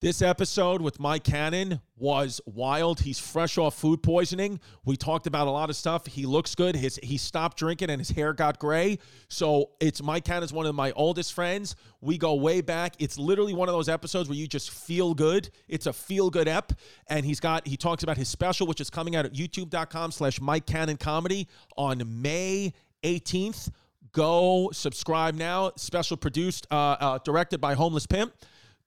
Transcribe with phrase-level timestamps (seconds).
[0.00, 3.00] This episode with Mike Cannon was wild.
[3.00, 4.60] He's fresh off food poisoning.
[4.84, 6.06] We talked about a lot of stuff.
[6.06, 6.76] He looks good.
[6.76, 9.00] His he stopped drinking and his hair got gray.
[9.26, 11.74] So it's Mike Cannon's one of my oldest friends.
[12.00, 12.94] We go way back.
[13.00, 15.50] It's literally one of those episodes where you just feel good.
[15.66, 16.74] It's a feel good ep.
[17.08, 20.40] And he's got he talks about his special, which is coming out at youtube.com slash
[20.40, 22.72] Mike Cannon Comedy on May
[23.02, 23.70] 18th.
[24.12, 25.72] Go subscribe now.
[25.74, 28.32] Special produced, uh, uh, directed by Homeless Pimp.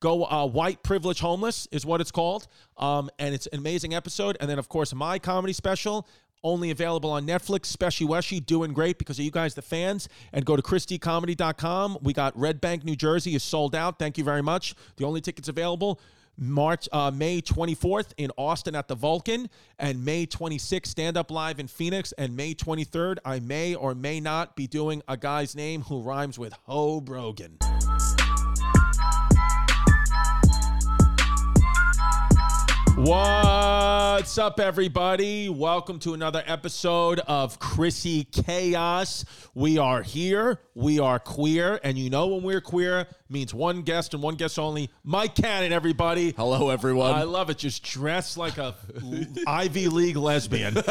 [0.02, 2.48] Go uh, White Privilege Homeless is what it's called.
[2.76, 4.36] Um, and it's an amazing episode.
[4.42, 6.08] And then, of course, my comedy special,
[6.44, 7.72] only available on Netflix.
[7.72, 10.10] Speshy Weshy doing great because of you guys, the fans.
[10.34, 12.00] And go to ChristyComedy.com.
[12.02, 14.00] We got Red Bank, New Jersey is sold out.
[14.00, 14.74] Thank you very much.
[14.98, 16.02] The only tickets available.
[16.36, 21.60] March, uh, May 24th in Austin at the Vulcan, and May 26th stand up live
[21.60, 25.84] in Phoenix, and May 23rd I may or may not be doing a guy's name
[25.84, 27.60] who rhymes with Ho Brogan.
[33.02, 33.71] What?
[34.22, 35.50] What's up, everybody?
[35.50, 39.26] Welcome to another episode of Chrissy Chaos.
[39.56, 40.60] We are here.
[40.76, 41.80] We are queer.
[41.84, 44.92] And you know when we're queer means one guest and one guest only.
[45.04, 46.34] Mike Cannon, everybody.
[46.38, 47.14] Hello, everyone.
[47.16, 47.58] I love it.
[47.58, 48.76] Just dressed like a
[49.48, 50.76] Ivy League lesbian.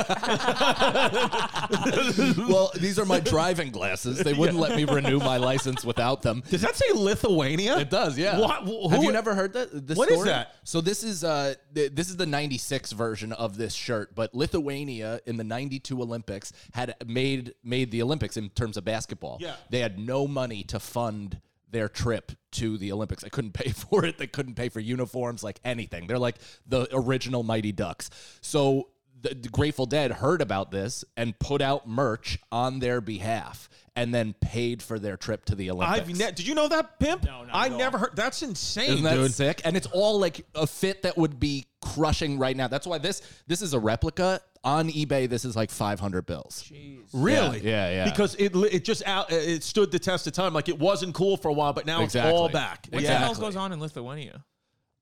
[2.48, 4.18] well, these are my driving glasses.
[4.18, 6.42] They wouldn't let me renew my license without them.
[6.50, 7.78] Does that say Lithuania?
[7.78, 8.40] It does, yeah.
[8.40, 9.86] What- who- Have you never heard that?
[9.86, 10.30] This What is story?
[10.30, 10.56] that?
[10.64, 15.20] So this is uh th- this is the 96 version of this shirt, but Lithuania
[15.26, 19.38] in the 92 Olympics had made made the Olympics in terms of basketball.
[19.40, 19.56] Yeah.
[19.70, 21.40] They had no money to fund
[21.70, 23.22] their trip to the Olympics.
[23.22, 24.18] They couldn't pay for it.
[24.18, 26.06] They couldn't pay for uniforms, like anything.
[26.06, 26.36] They're like
[26.66, 28.10] the original Mighty Ducks.
[28.40, 28.88] So
[29.22, 34.14] the, the Grateful Dead heard about this and put out merch on their behalf and
[34.14, 36.00] then paid for their trip to the Olympics.
[36.00, 37.24] I've ne- did you know that, Pimp?
[37.24, 37.78] No, not I at all.
[37.78, 38.10] never heard.
[38.14, 39.32] That's insane, Isn't that dude.
[39.32, 39.60] sick?
[39.64, 42.68] And it's all like a fit that would be crushing right now.
[42.68, 45.28] That's why this this is a replica on eBay.
[45.28, 46.70] This is like five hundred bills.
[47.12, 47.60] Really?
[47.60, 48.04] Yeah, yeah, yeah.
[48.10, 50.54] Because it li- it just out it stood the test of time.
[50.54, 52.32] Like it wasn't cool for a while, but now it's Exactly.
[52.32, 52.86] all back.
[52.90, 53.10] What yeah.
[53.10, 54.44] the hell goes on in Lithuania?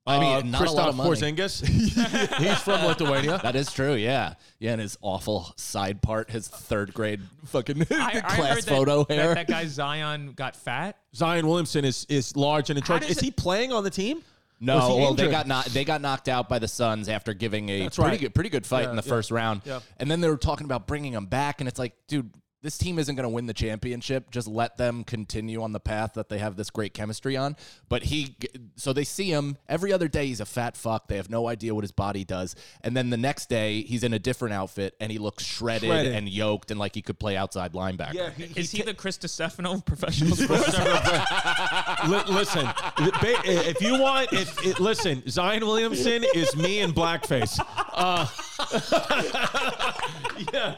[0.09, 1.11] I mean, Uh, not a lot of Kristaps money.
[1.11, 2.39] Porzingis.
[2.39, 3.39] He's from Lithuania.
[3.43, 3.95] That is true.
[3.95, 4.73] Yeah, yeah.
[4.73, 9.05] And his awful side part, his third grade fucking I, I class heard that, photo
[9.05, 9.35] that- hair.
[9.35, 10.97] That, guy Zion got fat.
[11.15, 13.05] Zion Williamson is is large and in charge.
[13.05, 14.23] Is it- he playing on the team?
[14.61, 15.73] No, he well, they got knocked.
[15.73, 18.21] They got knocked out by the Suns after giving a That's pretty right.
[18.21, 19.61] good, pretty good fight Yeah, in the yeah, first round.
[19.65, 19.79] yeah.
[19.99, 22.29] And then they were talking about bringing him back, and it's like, dude,
[22.61, 24.31] this team isn't going to win the championship.
[24.33, 27.57] Just let them continue on the path that they have this great chemistry on.
[27.89, 28.35] But he,
[28.75, 30.27] so they see him every other day.
[30.27, 31.07] He's a fat fuck.
[31.07, 32.57] They have no idea what his body does.
[32.83, 36.15] And then the next day, he's in a different outfit, and he looks shredded, Shredded.
[36.15, 38.15] and yoked, and like he could play outside linebacker.
[38.15, 40.77] Yeah, he, Is he the Chris Distefano of professional sports?
[42.09, 47.59] Li- listen, if you want, if it, listen, Zion Williamson is me in blackface.
[47.93, 48.27] Uh,
[50.53, 50.75] yeah.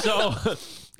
[0.00, 0.34] So,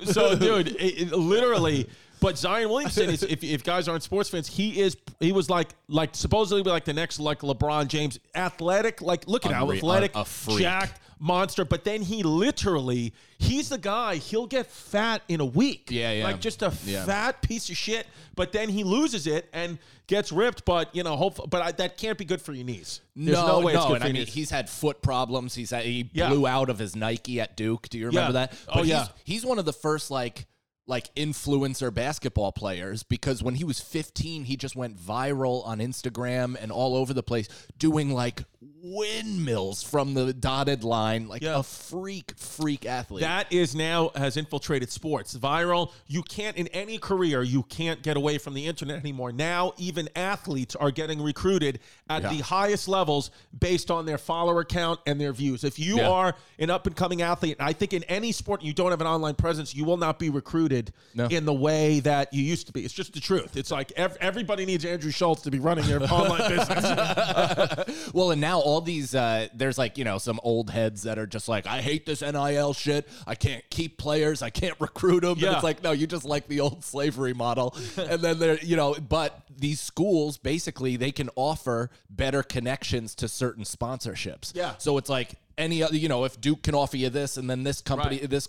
[0.05, 1.87] so, dude, it, it literally.
[2.19, 4.95] But Zion Williamson is, if, if guys aren't sports fans, he is.
[5.19, 9.01] He was like, like supposedly like the next like LeBron James, athletic.
[9.01, 10.59] Like, look at how athletic, A- a freak.
[10.59, 11.63] jacked monster.
[11.63, 14.15] But then he literally, he's the guy.
[14.15, 15.87] He'll get fat in a week.
[15.89, 16.23] Yeah, yeah.
[16.25, 17.05] Like just a Yeah.
[17.05, 18.07] fat piece of shit.
[18.35, 19.77] But then he loses it and
[20.07, 20.65] gets ripped.
[20.65, 21.49] But you know, hope.
[21.49, 23.01] But I, that can't be good for your knees.
[23.15, 24.33] There's no, way it's good and for I your mean, knees.
[24.33, 25.55] he's had foot problems.
[25.55, 26.29] He's had, he Yeah.
[26.29, 27.87] blew out of his Nike at Duke.
[27.89, 28.47] Do you remember Yeah.
[28.47, 28.53] that?
[28.67, 28.99] Oh, yeah.
[29.23, 30.47] He's, he's one of the first like
[30.87, 36.57] like influencer basketball players because when he was 15, he just went viral on Instagram
[36.59, 38.43] and all over the place doing like
[38.83, 41.59] windmills from the dotted line, like Yeah.
[41.59, 43.21] a freak, freak athlete.
[43.21, 45.35] That is now has infiltrated sports.
[45.37, 45.91] Viral.
[46.07, 47.43] You can't in any career.
[47.43, 49.31] You can't get away from the internet anymore.
[49.31, 51.79] Now even athletes are getting recruited
[52.09, 52.29] at Yeah.
[52.29, 55.63] the highest levels based on their follower count and their views.
[55.63, 56.09] If you Yeah.
[56.09, 59.07] are an up and coming athlete, I think in any sport you don't have an
[59.07, 61.25] online presence, you will not be recruited No.
[61.27, 62.83] in the way that you used to be.
[62.83, 63.55] It's just the truth.
[63.55, 68.11] It's like ev- everybody needs Andrew Schulz to be running their online business.
[68.13, 71.27] Well, and now all these uh, there's like you know some old heads that are
[71.27, 73.07] just like I hate this NIL shit.
[73.27, 74.41] I can't keep players.
[74.41, 75.37] I can't recruit them.
[75.43, 77.75] And it's like no, you just like the old slavery model.
[77.97, 83.27] and then they're you know, but these schools basically they can offer better connections to
[83.27, 84.55] certain sponsorships.
[84.55, 84.75] Yeah.
[84.77, 87.63] So it's like any other, you know, if Duke can offer you this, and then
[87.63, 88.29] this company, Right.
[88.29, 88.47] this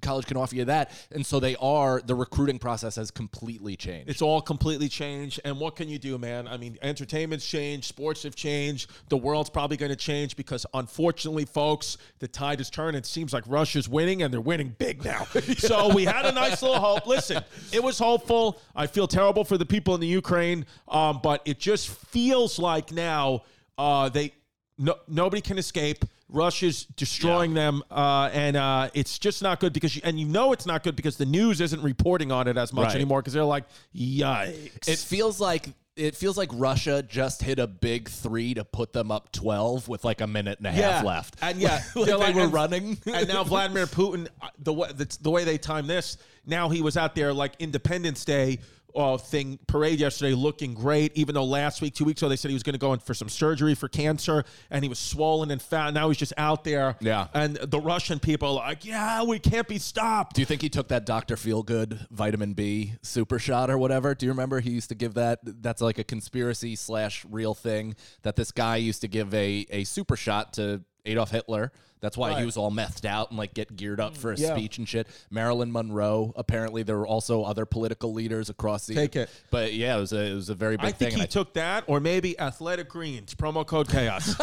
[0.00, 2.00] college can offer you that, and so they are.
[2.04, 4.08] The recruiting process has completely changed.
[4.10, 5.40] It's all completely changed.
[5.44, 6.48] And what can you do, man?
[6.48, 11.44] I mean, entertainment's changed, sports have changed, the world's probably going to change because, unfortunately,
[11.44, 12.96] folks, the tide has turned.
[12.96, 15.26] It seems like Russia's winning, and they're winning big now.
[15.58, 17.06] So we had a nice little hope.
[17.06, 18.60] Listen, it was hopeful.
[18.74, 22.92] I feel terrible for the people in the Ukraine, um, but it just feels like
[22.92, 23.42] now
[23.78, 24.32] uh, they
[24.78, 26.04] no, nobody can escape.
[26.34, 30.52] Russia's destroying them, uh, and uh, it's just not good because, you, and you know
[30.52, 32.96] it's not good because the news isn't reporting on it as much Right.
[32.96, 33.64] anymore because they're like,
[33.94, 34.88] yikes.
[34.88, 39.12] It feels like it feels like Russia just hit a big three to put them
[39.12, 41.36] up twelve with like a minute and a half left.
[41.40, 42.98] And yeah, Like they're they were and- running.
[43.06, 46.82] and now Vladimir Putin, uh, the way the, the way they time this, now he
[46.82, 48.58] was out there like Independence Day
[48.94, 51.12] uh, thing parade yesterday, looking great.
[51.16, 53.00] Even though last week, two weeks ago, they said he was going to go in
[53.00, 55.92] for some surgery for cancer, and he was swollen and fat.
[55.94, 56.96] Now he's just out there.
[57.00, 57.28] Yeah.
[57.34, 60.36] and the Russian people are like, yeah, we can't be stopped.
[60.36, 61.36] Do you think he took that Dr.
[61.36, 64.14] Feelgood vitamin B super shot or whatever?
[64.14, 65.40] Do you remember he used to give that?
[65.42, 69.84] That's like a conspiracy slash real thing that this guy used to give a, a
[69.84, 71.72] super shot to Adolf Hitler.
[72.04, 74.54] That's why he was all methed out and like get geared up for a Yeah.
[74.54, 75.08] speech and shit.
[75.30, 76.32] Marilyn Monroe.
[76.36, 78.94] Apparently, there were also other political leaders across the.
[78.94, 79.28] Take it.
[79.50, 81.08] But yeah, it was a it was a very big I thing.
[81.10, 84.34] think he I- took that, or maybe Athletic Greens promo code chaos.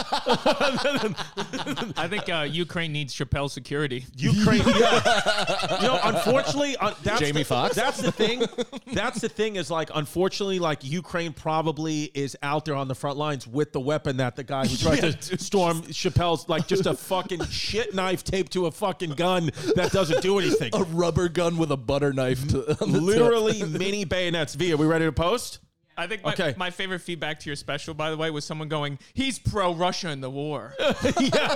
[1.97, 4.05] I think uh, Ukraine needs Chappelle security.
[4.15, 4.61] Ukraine.
[4.67, 5.77] Yeah.
[5.81, 7.75] you know, unfortunately, uh, that's Jamie the, Foxx?
[7.75, 8.43] That's the thing.
[8.93, 13.17] That's the thing is like, unfortunately, like Ukraine probably is out there on the front
[13.17, 16.85] lines with the weapon that the guy who tried Yeah, to storm Chappelle's like just
[16.85, 20.71] a fucking shit knife taped to a fucking gun that doesn't do anything.
[20.73, 23.07] a rubber gun with a butter knife to on the tip.
[23.07, 24.55] Literally mini bayonets.
[24.55, 25.59] V, are we ready to post?
[25.97, 26.53] I think my, Okay.
[26.57, 30.21] my favorite feedback to your special, by the way, was someone going, "He's pro-Russia in
[30.21, 31.53] the war." yeah.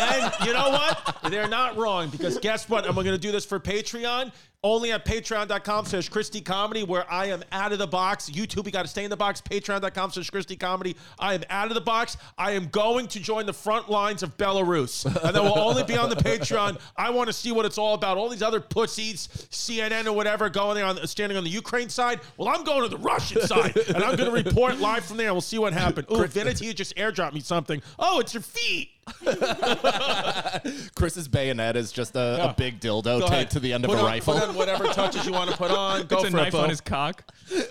[0.00, 1.18] And you know what?
[1.30, 2.86] They're not wrong because guess what?
[2.86, 4.32] I'm going to do this for Patreon.
[4.64, 8.30] Only at patreon.com slash Christy Comedy, where I am out of the box.
[8.30, 9.42] YouTube, you got to stay in the box.
[9.42, 10.96] Patreon.com slash Christy Comedy.
[11.18, 12.16] I am out of the box.
[12.38, 15.04] I am going to join the front lines of Belarus.
[15.04, 16.80] And then we'll only be on the Patreon.
[16.96, 18.16] I want to see what it's all about.
[18.16, 22.20] All these other pussies, CNN or whatever, going there on standing on the Ukraine side.
[22.38, 23.76] Well, I'm going to the Russian side.
[23.76, 25.34] And I'm going to report live from there.
[25.34, 26.06] We'll see what happened.
[26.10, 27.82] Ooh, Vinity just airdropped me something.
[27.98, 28.93] Oh, it's your feet.
[30.94, 32.50] Chris's bayonet is just a, Yeah.
[32.50, 33.50] a big dildo Go taped ahead.
[33.52, 34.34] to the end of Put a on- rifle.
[34.34, 36.06] Put on whatever touches you want to put on.
[36.06, 37.24] Go it's a for knife it, on his cock.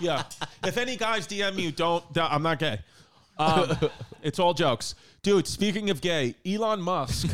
[0.00, 0.24] Yeah.
[0.64, 2.10] If any guys DM you, don't.
[2.12, 2.80] don't- I'm not gay.
[3.38, 3.76] Um,
[4.22, 4.94] it's all jokes.
[5.22, 7.28] Dude, speaking of gay, Elon Musk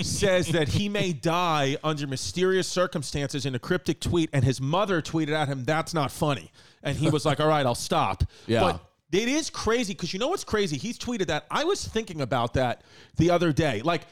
[0.00, 5.02] says that he may die under mysterious circumstances in a cryptic tweet, and his mother
[5.02, 6.50] tweeted at him, That's not funny.
[6.82, 8.24] And he was like, All right, I'll stop.
[8.46, 8.60] Yeah.
[8.60, 8.80] But
[9.12, 10.76] it is crazy because you know what's crazy?
[10.76, 11.46] He's tweeted that.
[11.50, 12.82] I was thinking about that
[13.16, 13.82] the other day.
[13.82, 14.02] Like,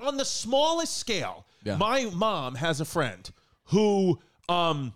[0.00, 1.76] on the smallest scale, Yeah.
[1.76, 3.28] my mom has a friend
[3.64, 4.92] who um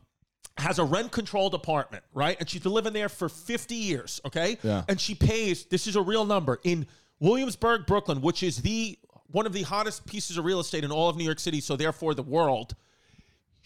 [0.57, 2.37] has a rent controlled apartment, right?
[2.39, 4.57] And she's been living there for 50 years, okay?
[4.63, 4.85] Yeah.
[4.89, 6.87] And she pays, this is a real number, in
[7.19, 8.97] Williamsburg, Brooklyn, which is the
[9.33, 11.75] one of the hottest pieces of real estate in all of New York City, so
[11.77, 12.77] therefore the world.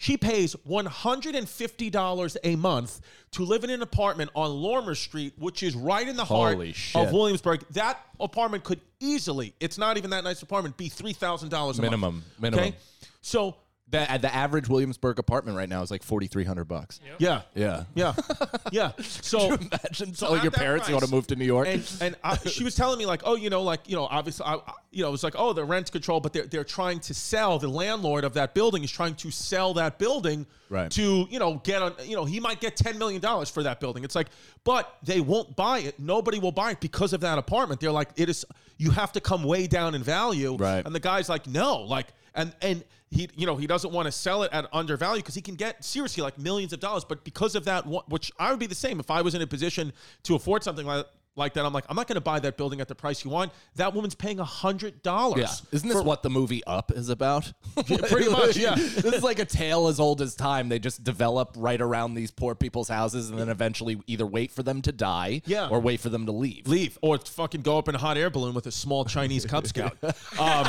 [0.01, 3.01] She pays $150 a month
[3.31, 6.71] to live in an apartment on Lorimer Street, which is right in the heart Holy
[6.71, 7.01] shit.
[7.05, 7.65] of Williamsburg.
[7.71, 12.25] That apartment could easily, it's not even that nice apartment, be $3,000 a Minimum, month.
[12.39, 12.65] minimum.
[12.67, 12.75] Okay?
[13.21, 13.57] So,
[13.91, 16.99] The, the average Williamsburg apartment right now is like forty three hundred bucks.
[17.17, 17.41] yeah.
[17.55, 17.83] Yeah.
[17.95, 18.13] Yeah.
[18.71, 18.91] Yeah.
[18.99, 21.45] So Imagine So telling at your that parents you want to price- move to New
[21.45, 21.67] York.
[21.67, 24.45] and and I, she was telling me like, oh, you know, like you know, obviously,
[24.45, 26.99] I, I- you know, it was like, oh, the rent control, but they're they're trying
[27.01, 27.57] to sell.
[27.57, 30.91] The landlord of that building is trying to sell that building Right.
[30.91, 31.93] to you know get on.
[32.05, 34.03] You know, he might get ten million dollars for that building.
[34.03, 34.27] It's like,
[34.63, 35.99] but they won't buy it.
[35.99, 37.81] Nobody will buy it because of that apartment.
[37.81, 38.45] They're like, it is.
[38.77, 40.55] You have to come way down in value.
[40.57, 40.85] Right.
[40.85, 42.07] And the guy's like, no, like,
[42.39, 42.83] and and.
[43.11, 45.83] He, you know, he doesn't want to sell it at undervalue because he can get
[45.83, 47.03] seriously like millions of dollars.
[47.03, 49.47] But because of that, which I would be the same if I was in a
[49.47, 49.93] position
[50.25, 51.65] to afford something like like that.
[51.65, 53.51] I'm like, I'm not going to buy that building at the price you want.
[53.77, 55.39] That woman's paying a hundred dollars.
[55.39, 55.75] yeah.
[55.75, 57.51] Isn't this what the movie Up is about?
[57.87, 58.75] pretty much, yeah.
[58.75, 60.69] this is like a tale as old as time.
[60.69, 64.61] They just develop right around these poor people's houses and then eventually either wait for
[64.63, 65.69] them to die Yeah.
[65.69, 66.67] or wait for them to leave.
[66.67, 69.65] leave or fucking go up in a hot air balloon with a small Chinese Cub
[69.65, 69.97] Scout.
[70.39, 70.67] Um,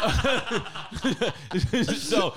[1.94, 2.34] so,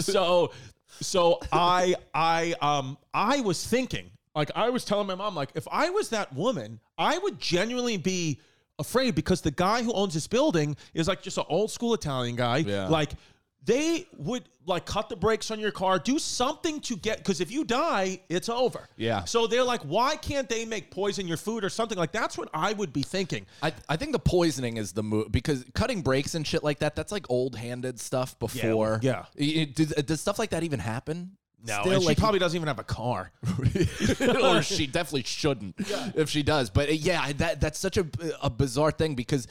[0.00, 0.52] so,
[1.00, 5.66] so I, I, um, I was thinking Like I was telling my mom, like if
[5.70, 8.40] I was that woman, I would genuinely be
[8.78, 12.36] afraid because the guy who owns this building is like just an old school Italian
[12.36, 12.58] guy.
[12.58, 12.86] Yeah.
[12.88, 13.10] Like
[13.64, 17.50] they would like cut the brakes on your car, do something to get because if
[17.50, 18.88] you die, it's over.
[18.96, 19.24] Yeah.
[19.24, 22.48] So they're like, why can't they make poison your food or something like that's what
[22.54, 23.46] I would be thinking.
[23.62, 26.96] I, I think the poisoning is the move because cutting brakes and shit like that,
[26.96, 29.00] that's like old handed stuff before.
[29.02, 29.24] yeah.
[29.36, 31.32] It- does, does stuff like that even happen?
[31.64, 33.32] No, Still, and she like, probably doesn't even have a car.
[34.42, 35.74] or she definitely shouldn't
[36.14, 36.70] if she does.
[36.70, 38.06] But uh, yeah, that that's such a,
[38.40, 39.48] a bizarre thing because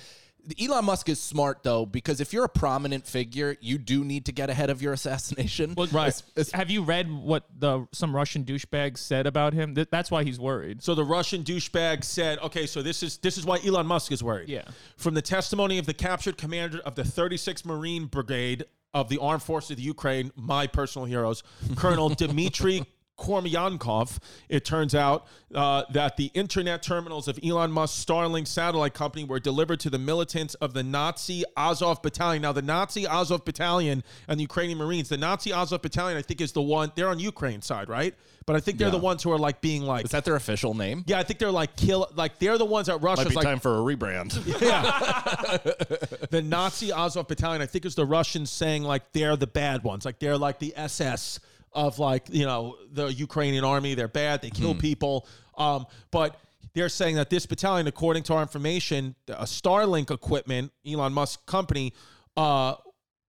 [0.62, 4.32] Elon Musk is smart though because if you're a prominent figure, you do need to
[4.32, 5.74] get ahead of your assassination.
[5.76, 6.08] Well, Right.
[6.08, 9.76] es- es- Have you read what the some Russian douchebag said about him?
[9.76, 10.82] Th- that's why he's worried.
[10.84, 14.24] So the Russian douchebag said, "Okay, so this is this is why Elon Musk is
[14.24, 14.64] worried." Yeah.
[14.96, 19.44] From the testimony of the captured commander of the 36th Marine Brigade of the Armed
[19.44, 21.44] Forces of the Ukraine, my personal heroes,
[21.76, 22.84] Colonel Dmitry
[23.18, 24.18] Kormyankov,
[24.50, 29.40] it turns out uh, that the internet terminals of Elon Musk's Starlink satellite company were
[29.40, 32.42] delivered to the militants of the Nazi Azov Battalion.
[32.42, 36.42] Now, the Nazi Azov Battalion and the Ukrainian Marines, the Nazi Azov Battalion, I think,
[36.42, 38.14] is the one, they're on Ukraine side, right?
[38.46, 40.74] But I think they're the ones who are like being like, is that their official
[40.74, 41.04] name?
[41.06, 43.26] yeah, I think they're like kill, like they're the ones that Russia.
[43.26, 44.62] Might Russia's be like time for a rebrand.
[44.62, 45.58] Yeah.
[46.30, 47.62] the Nazi Azov Battalion.
[47.62, 50.74] I think is the Russians saying like they're the bad ones, like they're like the
[50.78, 51.42] SS
[51.78, 53.94] of like you know the Ukrainian army.
[53.94, 54.42] They're bad.
[54.42, 55.28] They kill people.
[55.58, 56.40] Um, but
[56.74, 61.94] they're saying that this battalion, according to our information, a Starlink equipment, Elon Musk company,
[62.36, 62.76] uh,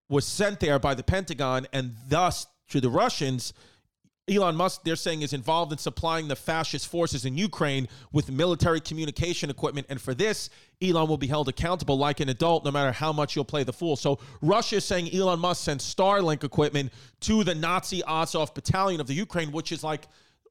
[0.09, 3.53] was sent there by the Pentagon, and thus to the Russians.
[4.31, 8.81] Elon Musk, they're saying, is involved in supplying the fascist forces in Ukraine with military
[8.81, 9.87] communication equipment.
[9.89, 10.51] And for this,
[10.83, 13.73] Elon will be held accountable like an adult, no matter how much you'll play the
[13.73, 13.97] fool.
[13.97, 19.07] So Russia is saying Elon Musk sent Starlink equipment to the Nazi Azov battalion of
[19.07, 20.07] the Ukraine, which is like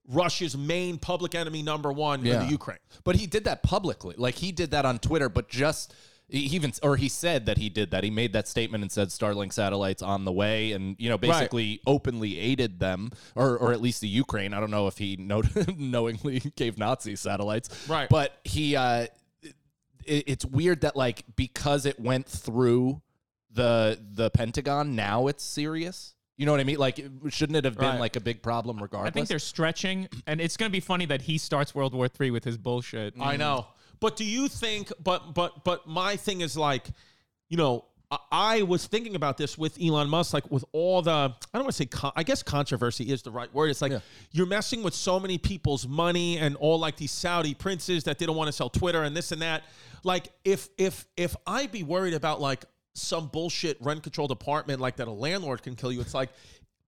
[0.08, 2.80] Russia's main public enemy number one in the Ukraine.
[3.04, 4.16] But he did that publicly.
[4.18, 5.94] Like he did that on Twitter, but just
[6.30, 8.04] he even or he said that he did that.
[8.04, 11.80] He made that statement and said Starlink satellites on the way, and you know basically
[11.88, 14.54] openly aided them, or or at least the Ukraine.
[14.54, 15.42] I don't know if he know,
[15.78, 18.10] knowingly gave Nazi satellites, Right.
[18.10, 19.08] But he, uh,
[19.42, 23.02] it, it's weird that like because it went through
[23.52, 26.14] the the Pentagon, now it's serious.
[26.36, 26.78] You know what I mean?
[26.78, 28.00] Like, shouldn't it have been Right.
[28.00, 29.10] like a big problem regardless?
[29.10, 32.08] I think they're stretching, and it's going to be funny that he starts World War
[32.08, 33.16] Three with his bullshit.
[33.20, 33.68] I know.
[34.00, 34.92] But do you think?
[35.04, 36.88] But but but my thing is like,
[37.50, 37.86] you know,
[38.32, 41.76] I, was thinking about this with Elon Musk, like with all the I don't want
[41.76, 43.70] to say con- I guess controversy is the right word.
[43.70, 43.92] It's like
[44.32, 48.26] you're messing with so many people's money and all like these Saudi princes that they
[48.26, 49.64] don't want to sell Twitter and this and that.
[50.04, 52.64] Like if if if I be worried about like
[52.94, 56.30] some bullshit rent controlled apartment like that a landlord can kill you, it's like.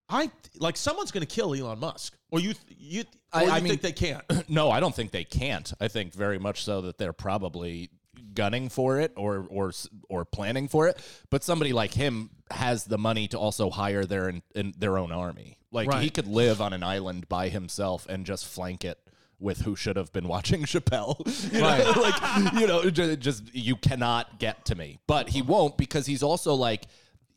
[0.09, 3.59] I like someone's going to kill Elon Musk, or you you, or I- you I
[3.59, 4.23] mean- think they can't.
[4.49, 5.71] no, I don't think they can't.
[5.79, 7.89] I think very much so that they're probably
[8.33, 9.71] gunning for it or or
[10.09, 10.99] or planning for it.
[11.29, 15.11] But somebody like him has the money to also hire their in, in their own
[15.11, 15.57] army.
[15.71, 18.97] Like he could live on an island by himself and just flank it
[19.39, 21.15] with who should have been watching Chappelle.
[21.53, 24.97] You know, like you know, ju- just you cannot get to me.
[25.07, 26.85] But he won't because he's also like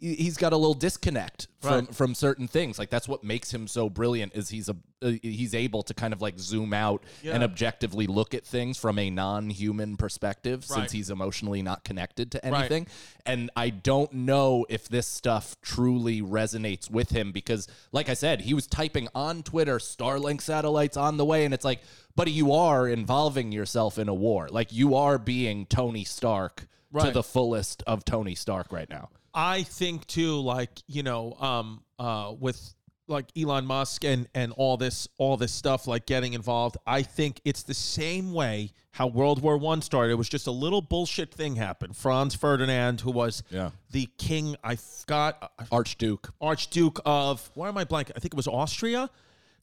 [0.02, 1.94] he's got a little disconnect from Right.
[1.94, 2.76] from certain things.
[2.78, 6.12] Like that's what makes him so brilliant is he's a uh, he's able to kind
[6.12, 10.76] of like zoom out and objectively look at things from a non-human perspective Right.
[10.80, 12.54] since he's emotionally not connected to Right.
[12.60, 12.86] anything.
[13.24, 18.42] And I don't know if this stuff truly resonates with him because like I said,
[18.42, 21.80] he was typing on Twitter Starlink satellites on the way and it's like,
[22.16, 24.48] buddy, you are involving yourself in a war.
[24.50, 26.66] Like you are being Tony Stark
[27.00, 29.08] to the fullest of Tony Stark right now.
[29.34, 32.74] I think too, like you know, um, uh, with
[33.08, 36.76] like Elon Musk and and all this all this stuff, like getting involved.
[36.86, 40.12] I think it's the same way how World War One started.
[40.12, 41.96] It was just a little bullshit thing happened.
[41.96, 43.70] Franz Ferdinand, who was Yeah.
[43.90, 46.32] the king, I forgot, uh, Archduke.
[46.40, 48.10] Archduke of why am I blank?
[48.14, 49.08] I think it was Austria.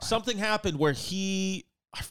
[0.00, 1.64] Something happened where he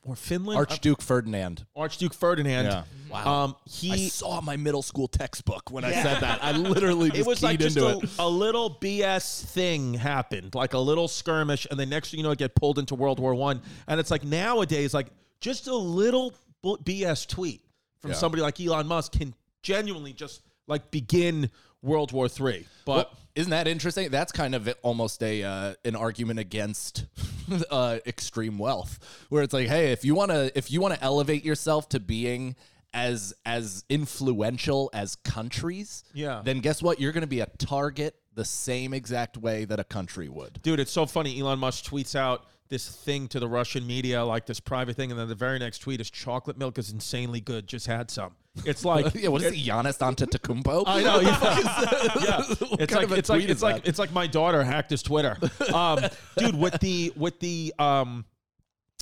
[0.04, 1.66] or Finland, Archduke Ferdinand.
[1.76, 2.66] Archduke Ferdinand.
[2.66, 2.84] Yeah.
[3.10, 3.44] Wow.
[3.44, 6.44] Um, he I saw my middle school textbook when I said that.
[6.44, 8.10] I literally just it was keyed like just into a, it.
[8.20, 12.32] a little BS thing happened, like a little skirmish, and then next thing you know,
[12.32, 13.62] it get pulled into World War One.
[13.88, 15.08] And it's like nowadays, like
[15.40, 16.34] just a little
[16.64, 17.62] BS tweet
[18.02, 18.18] from Yeah.
[18.18, 19.34] somebody like Elon Musk can
[19.64, 21.50] genuinely just like begin
[21.82, 22.66] World War Three.
[22.86, 24.10] But Well, isn't that interesting?
[24.10, 27.06] That's kind of almost a uh, an argument against
[27.72, 31.04] uh, extreme wealth, where it's like, hey, if you want to if you want to
[31.04, 32.56] elevate yourself to being
[32.94, 36.42] as as influential as countries, Yeah.
[36.44, 37.00] then guess what?
[37.00, 40.62] You're going to be a target the same exact way that a country would.
[40.62, 41.40] dude, it's so funny.
[41.40, 45.20] Elon Musk tweets out this thing to the Russian media, like this private thing, and
[45.20, 47.68] then the very next tweet is chocolate milk is insanely good.
[47.68, 48.36] Just had some.
[48.66, 50.84] It's like yeah, what is it, Giannis Antetokounmpo?
[50.86, 51.20] I know.
[51.20, 52.44] Yeah.
[52.80, 55.38] It's like it's like it's is like it's like my daughter hacked his Twitter,
[55.74, 56.00] um,
[56.38, 56.58] dude.
[56.58, 58.26] With the with the um,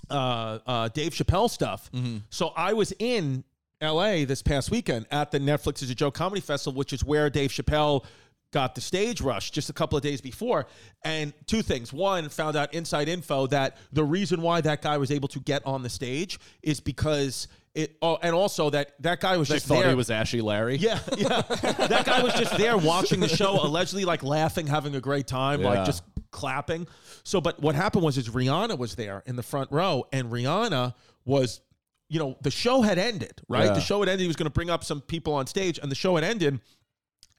[0.10, 1.92] uh, uh, Dave Chappelle stuff.
[1.92, 2.18] Mm-hmm.
[2.30, 3.44] So I was in
[3.82, 4.26] L.A.
[4.26, 7.52] this past weekend at the Netflix is a Joke Comedy Festival, which is where Dave
[7.52, 8.04] Chappelle
[8.52, 10.66] got the stage rush just a couple of days before.
[11.04, 15.12] And two things: one, found out inside info that the reason why that guy was
[15.12, 17.98] able to get on the stage is because it.
[18.02, 19.90] Oh, and also that that guy was They just thought there.
[19.90, 20.78] he was Ashy Larry.
[20.78, 21.42] Yeah, yeah.
[21.88, 25.62] that guy was just there watching the show, allegedly like laughing, having a great time,
[25.62, 25.70] Yeah.
[25.70, 26.88] like just clapping.
[27.24, 30.94] So, but what happened was, is Rihanna was there in the front row, and Rihanna
[31.26, 31.62] was,
[32.10, 33.66] you know, the show had ended, right?
[33.66, 33.74] Yeah.
[33.74, 34.22] The show had ended.
[34.22, 36.60] He was going to bring up some people on stage, and the show had ended.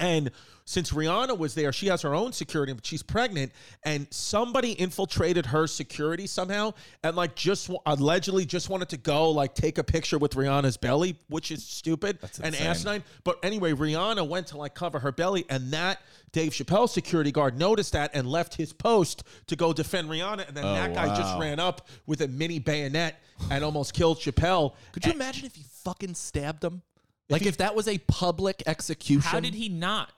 [0.01, 0.31] And
[0.65, 3.53] since Rihanna was there, she has her own security, but she's pregnant,
[3.85, 9.55] and somebody infiltrated her security somehow, and like just allegedly just wanted to go like
[9.55, 13.03] take a picture with Rihanna's belly, which is stupid and asinine.
[13.25, 16.01] But anyway, Rihanna went to like cover her belly, and that
[16.33, 20.57] Dave Chappelle security guard noticed that and left his post to go defend Rihanna, and
[20.57, 23.17] then oh, that guy just ran up with a mini bayonet
[23.51, 24.75] and almost killed Chappelle.
[24.93, 26.83] Could you imagine if he fucking stabbed him?
[27.31, 29.23] Like if that was a public execution.
[29.31, 30.13] How did he not?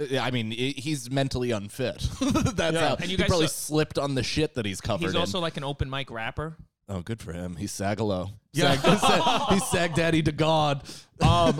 [0.00, 2.08] Uh, I mean, he's mentally unfit.
[2.20, 2.88] That's Yeah.
[2.88, 5.14] how And you he guys probably saw- slipped on the shit that he's covered He's
[5.14, 5.20] in.
[5.20, 6.56] also like an open mic rapper.
[6.88, 7.56] oh, good for him.
[7.56, 8.30] He's Sagalo.
[8.52, 8.74] Yeah.
[8.76, 10.82] Sag, he's Sag Daddy to God.
[11.20, 11.58] um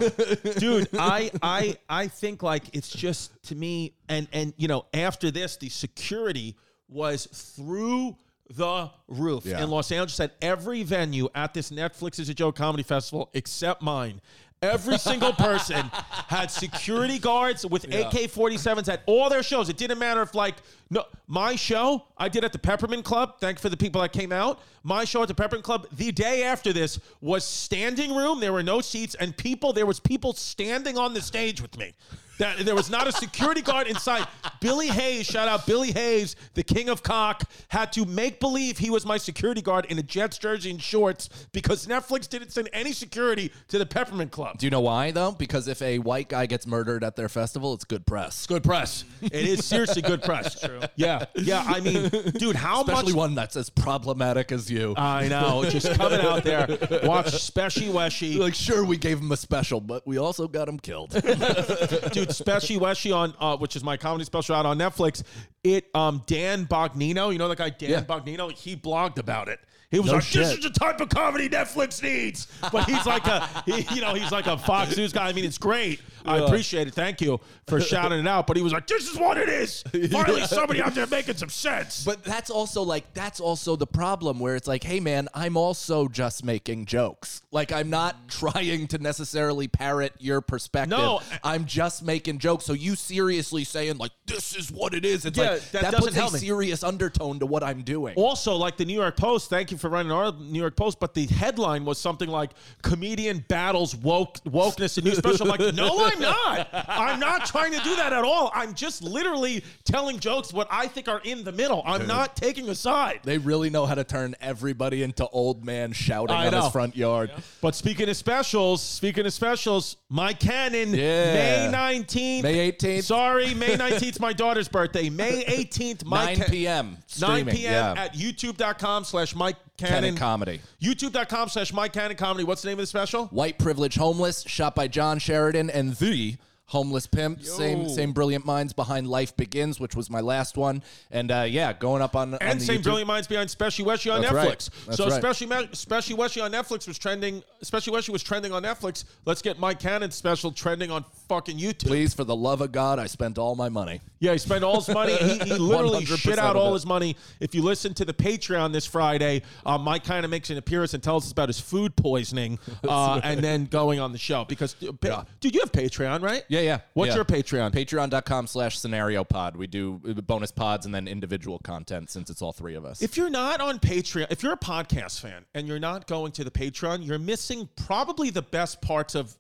[0.59, 5.31] dude i i i think like it's just to me and and you know after
[5.31, 6.57] this the security
[6.89, 8.17] was through
[8.51, 9.63] the roof Yeah.
[9.63, 13.81] in los angeles at every venue at this netflix is a joke comedy festival except
[13.81, 14.21] mine
[14.65, 15.91] Every single person
[16.29, 19.69] had security guards with AK-47s at all their shows.
[19.69, 20.57] It didn't matter if like
[20.91, 23.41] no my show I did at the Peppermint Club.
[23.41, 24.61] Thank for the people that came out.
[24.83, 28.41] My show at the Peppermint Club the day after this was standing room.
[28.41, 29.73] There were no seats and people.
[29.73, 31.95] There was people standing on the stage with me.
[32.39, 34.27] That there was not a security guard inside.
[34.61, 38.91] Billy Hayes, shout out Billy Hayes, the king of cock, had to make believe he
[38.91, 42.93] was my security guard in a Jets jersey and shorts because Netflix didn't send any
[42.93, 44.59] security to the Peppermint Club.
[44.59, 45.33] Do you know why though?
[45.33, 48.47] Because if a white guy gets murdered at their festival, it's good press.
[48.47, 49.05] Good press.
[49.23, 50.61] It is seriously good press.
[50.61, 50.81] True.
[50.97, 51.65] Yeah, yeah.
[51.67, 52.89] I mean, dude, how much.
[52.89, 53.19] Especially much?
[53.19, 54.95] one that's as problematic as you.
[54.97, 55.65] I know.
[55.69, 56.67] Just coming out there,
[57.05, 58.39] watch Speshy Weshy.
[58.39, 61.11] like, sure, we gave him a special, but we also got him killed.
[62.13, 65.23] dude, Speshy Weshy on uh, which is my comedy special out on Netflix.
[65.63, 68.01] It um Dan Bongino, you know that guy Dan Yeah.
[68.03, 69.61] Bongino, he blogged about it.
[69.91, 73.27] He was No like, "This is the type of comedy Netflix needs." But he's like
[73.29, 75.29] a, he, you know, he's like a Fox News guy.
[75.29, 76.01] I mean, it's great.
[76.25, 76.95] I appreciate it.
[76.95, 78.47] Thank you for shouting it out.
[78.47, 81.49] But he was like, "This is what it is." Finally, somebody out there making some
[81.49, 82.05] sense.
[82.05, 86.09] But that's also like that's also the problem where it's like, hey man, I'm also
[86.09, 87.43] just making jokes.
[87.51, 90.91] Like I'm not trying to necessarily parrot your perspective.
[90.99, 91.21] No.
[91.43, 92.65] I'm just making jokes.
[92.65, 95.25] So you seriously saying like this is what it is?
[95.25, 96.41] It's Yeah, like that that, doesn't puts help a me.
[96.41, 98.15] serious undertone to what I'm doing.
[98.17, 101.15] Also, like the New York Post, thank you for running our New York Post, but
[101.15, 102.51] the headline was something like
[102.83, 105.43] comedian battles woke wokeness in new special.
[105.51, 106.69] I'm like, no, I'm not.
[106.89, 108.51] I'm not trying to do that at all.
[108.55, 111.83] I'm just literally telling jokes what I think are in the middle.
[111.85, 113.21] I'm not taking a side.
[113.25, 116.63] They really know how to turn everybody into old man shouting I on know.
[116.63, 117.31] his front yard.
[117.61, 121.71] But speaking of specials, speaking of specials, Mike Cannon, Yeah.
[121.71, 122.43] May 19th.
[122.43, 123.03] May 18th.
[123.05, 125.09] Sorry, May 19th, my daughter's birthday.
[125.11, 126.99] May 18th, my 9 Ca- p.m.
[127.21, 127.73] 9 p.m.
[127.97, 128.03] Yeah.
[128.03, 130.61] at youtube.com slash Mike Cannon comedy.
[130.81, 132.45] YouTube.com slash Mike Cannon Comedy.
[132.45, 133.27] What's the name of the special?
[133.27, 137.43] White Privilege Homeless, shot by John Sheridan and the Homeless Pimp.
[137.43, 140.83] Same same brilliant minds behind Life Begins, which was my last one.
[141.11, 143.85] And uh, yeah, going up on on And the same YouTube- brilliant minds behind Speshy
[143.85, 144.89] Weshy on That's Netflix.
[144.89, 144.97] right.
[144.97, 145.23] So right.
[145.23, 147.43] Speshy Weshy on Netflix was trending.
[147.63, 149.05] Speshy Weshy was trending on Netflix.
[149.27, 151.05] Let's get Mike Cannon special trending on
[151.35, 151.87] fucking YouTube.
[151.89, 154.01] Please, for the love of God, I spent all my money.
[154.21, 155.17] Yeah, he spent all his money.
[155.17, 157.17] He, he literally shit out all his money.
[157.41, 160.95] If you listen to the Patreon this Friday, uh, Mike kind of makes an appearance
[160.95, 164.45] and tells us about his food poisoning, uh, and then going on the show.
[164.45, 165.25] Because, uh, pa- Yeah.
[165.41, 166.45] dude, you have Patreon, right?
[166.49, 166.79] Yeah, yeah.
[166.93, 167.17] What's yeah.
[167.17, 167.73] your Patreon?
[167.73, 169.57] Patreon.com slash scenario pod.
[169.57, 173.03] We do uh, bonus pods and then individual content since it's all three of us.
[173.03, 176.45] If you're not on Patreon, if you're a podcast fan and you're not going to
[176.45, 179.35] the Patreon, you're missing probably the best parts of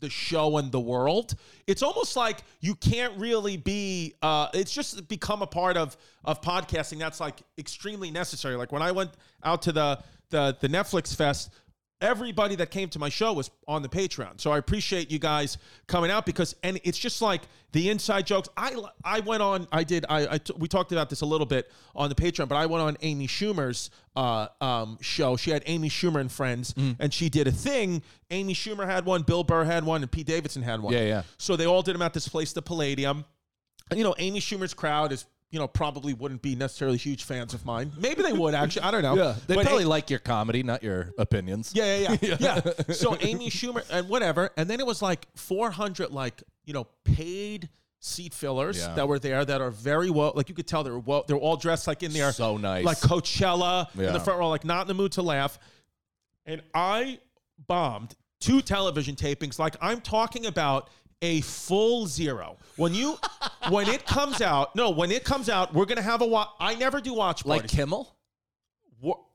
[0.00, 1.34] the show and the world.
[1.66, 4.14] It's almost like you can't really be.
[4.22, 8.56] Uh, it's just become a part of of podcasting that's like extremely necessary.
[8.56, 9.10] Like when I went
[9.44, 11.50] out to the the the Netflix fest.
[12.00, 14.40] Everybody that came to my show was on the Patreon.
[14.40, 18.48] So I appreciate you guys coming out because and it's just like the inside jokes.
[18.56, 19.68] I I went on.
[19.70, 20.04] I did.
[20.08, 22.66] I, I t- we talked about this a little bit on the Patreon, but I
[22.66, 25.36] went on Amy Schumer's uh, um, show.
[25.36, 26.96] She had Amy Schumer and friends, Mm.
[26.98, 28.02] and she did a thing.
[28.30, 30.92] Amy Schumer had one, Bill Burr had one, and Pete Davidson had one.
[30.94, 31.22] Yeah, yeah.
[31.38, 33.24] So they all did them at this place, the Palladium.
[33.90, 35.26] And, you know, Amy Schumer's crowd is.
[35.50, 37.90] You know, probably wouldn't be necessarily huge fans of mine.
[37.98, 38.82] Maybe they would actually.
[38.82, 39.14] I don't know.
[39.20, 41.72] Yeah, they But probably like your comedy, not your opinions.
[41.74, 42.36] yeah, yeah, yeah,
[42.86, 42.92] yeah.
[42.94, 47.68] So Amy Schumer and whatever, and then it was like 400 like you know paid
[47.98, 48.94] seat fillers Yeah.
[48.94, 51.36] that were there that are very well like you could tell they were well they're
[51.36, 52.84] all dressed like in there So nice.
[52.84, 55.58] like Coachella in the front row like not in the mood to laugh,
[56.46, 57.18] and I
[57.66, 60.88] bombed two television tapings like I'm talking about
[61.22, 63.18] a full zero when you
[63.68, 66.74] when it comes out no when it comes out we're gonna have a watch I
[66.74, 67.62] never do watch parties.
[67.62, 68.16] Like Kimmel?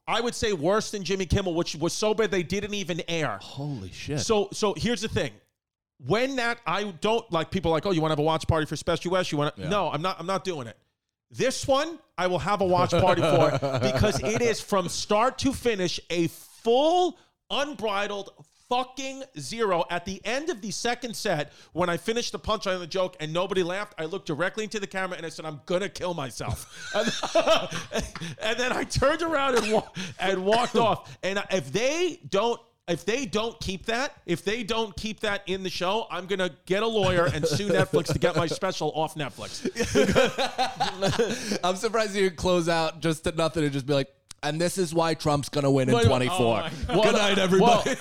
[0.07, 3.39] I would say worse than Jimmy Kimmel, which was so bad they didn't even air.
[3.41, 4.19] Holy shit.
[4.19, 5.31] So, so here's the thing:
[6.05, 8.65] when that I don't like people like, oh, you want to have a watch party
[8.65, 9.31] for Special West?
[9.31, 9.63] You want to?
[9.63, 9.69] Yeah.
[9.69, 10.19] No, I'm not.
[10.19, 10.77] I'm not doing it.
[11.31, 15.51] This one I will have a watch party for because it is from start to
[15.51, 17.17] finish a full,
[17.49, 18.29] unbridled.
[18.69, 19.85] Fucking zero.
[19.89, 23.15] At the end of the second set, when I finished the punchline of the joke
[23.19, 26.13] and nobody laughed, I looked directly into the camera and I said, "I'm gonna kill
[26.13, 26.91] myself."
[27.93, 28.03] and,
[28.41, 29.87] and then I turned around and, wa-
[30.19, 31.17] and walked off.
[31.21, 35.63] And if they don't if they don't keep that, if they don't keep that in
[35.63, 39.15] the show, I'm gonna get a lawyer and sue Netflix to get my special off
[39.15, 39.65] Netflix.
[41.63, 44.13] I'm surprised you close out just to nothing and just be like,
[44.45, 46.63] and this is why Trump's gonna win in 24.
[46.89, 47.95] oh Good night, everybody.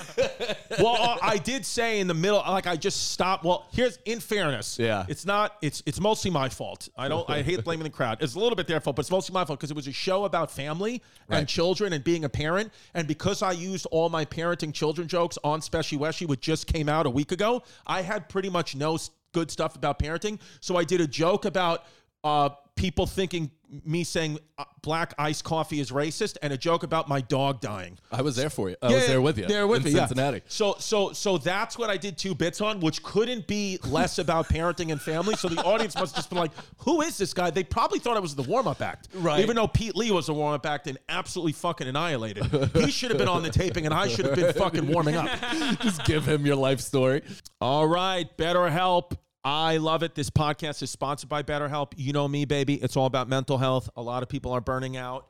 [0.79, 3.43] Well, well, I did say in the middle, like I just stopped.
[3.43, 5.05] Well, here's in fairness, Yeah.
[5.07, 5.55] it's not.
[5.61, 6.89] It's it's mostly my fault.
[6.97, 7.29] I don't.
[7.29, 8.21] I hate blaming the crowd.
[8.21, 9.91] It's a little bit their fault, but it's mostly my fault because it was a
[9.91, 12.71] show about family and children and being a parent.
[12.93, 16.89] And because I used all my parenting children jokes on Speshy Weshy, which just came
[16.89, 18.97] out a week ago, I had pretty much no
[19.33, 20.39] good stuff about parenting.
[20.59, 21.85] So I did a joke about.
[22.23, 23.49] Uh, people thinking
[23.83, 27.97] me saying uh, black iced coffee is racist, and a joke about my dog dying.
[28.11, 28.75] I was there for you.
[28.81, 29.45] I was there with you.
[29.45, 30.07] There with in me, yeah.
[30.47, 34.47] So so so that's what I did two bits on, which couldn't be less about
[34.49, 35.35] parenting and family.
[35.35, 38.17] So the audience must have just been like, "Who is this guy?" They probably thought
[38.17, 39.41] it was the warm up act, Right.
[39.41, 42.45] Even though Pete Lee was the warm up act and absolutely fucking annihilated.
[42.75, 45.29] He should have been on the taping, and I should have been fucking warming up.
[45.81, 47.21] Just give him your life story.
[47.61, 49.17] All right, BetterHelp.
[49.45, 50.15] I love it.
[50.15, 51.93] This podcast is sponsored by BetterHelp.
[51.97, 52.81] You know me, baby.
[52.81, 53.87] It's all about mental health.
[53.95, 55.27] A lot of people are burning out.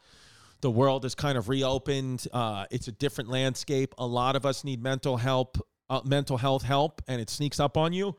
[0.61, 2.25] The world is kind of reopened.
[2.31, 3.93] Uh, it's a different landscape.
[3.97, 5.57] A lot of us need mental help,
[5.89, 8.15] uh, mental health help, and it sneaks up on you.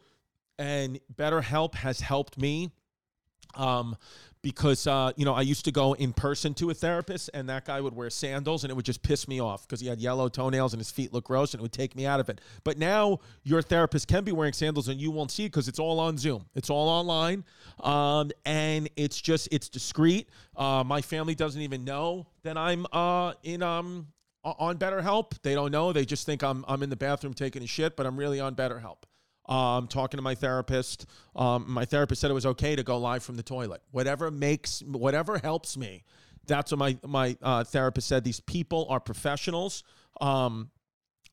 [0.59, 2.73] And BetterHelp has helped me
[3.55, 3.97] um,
[4.47, 7.65] because uh, you know I used to go in person to a therapist, and that
[7.65, 10.29] guy would wear sandals, and it would just piss me off because he had yellow
[10.29, 12.41] toenails and his feet looked gross, and it would take me out of it.
[12.63, 15.99] But now your therapist can be wearing sandals, and you won't see because it's all
[15.99, 17.43] on Zoom, it's all online,
[17.81, 20.29] um, and it's just it's discreet.
[20.55, 24.07] Uh, my family doesn't even know that I'm uh, in um
[24.45, 25.43] on BetterHelp.
[25.43, 25.93] They don't know.
[25.93, 28.55] They just think I'm I'm in the bathroom taking a shit, but I'm really on
[28.55, 28.99] BetterHelp
[29.49, 31.07] um, talking to my therapist.
[31.35, 33.83] Um, my therapist said it was okay to go live from the toilet.
[33.91, 36.05] Whatever makes, whatever helps me.
[36.47, 38.25] That's what my my uh, therapist said.
[38.25, 39.83] These people are professionals,
[40.21, 40.71] um,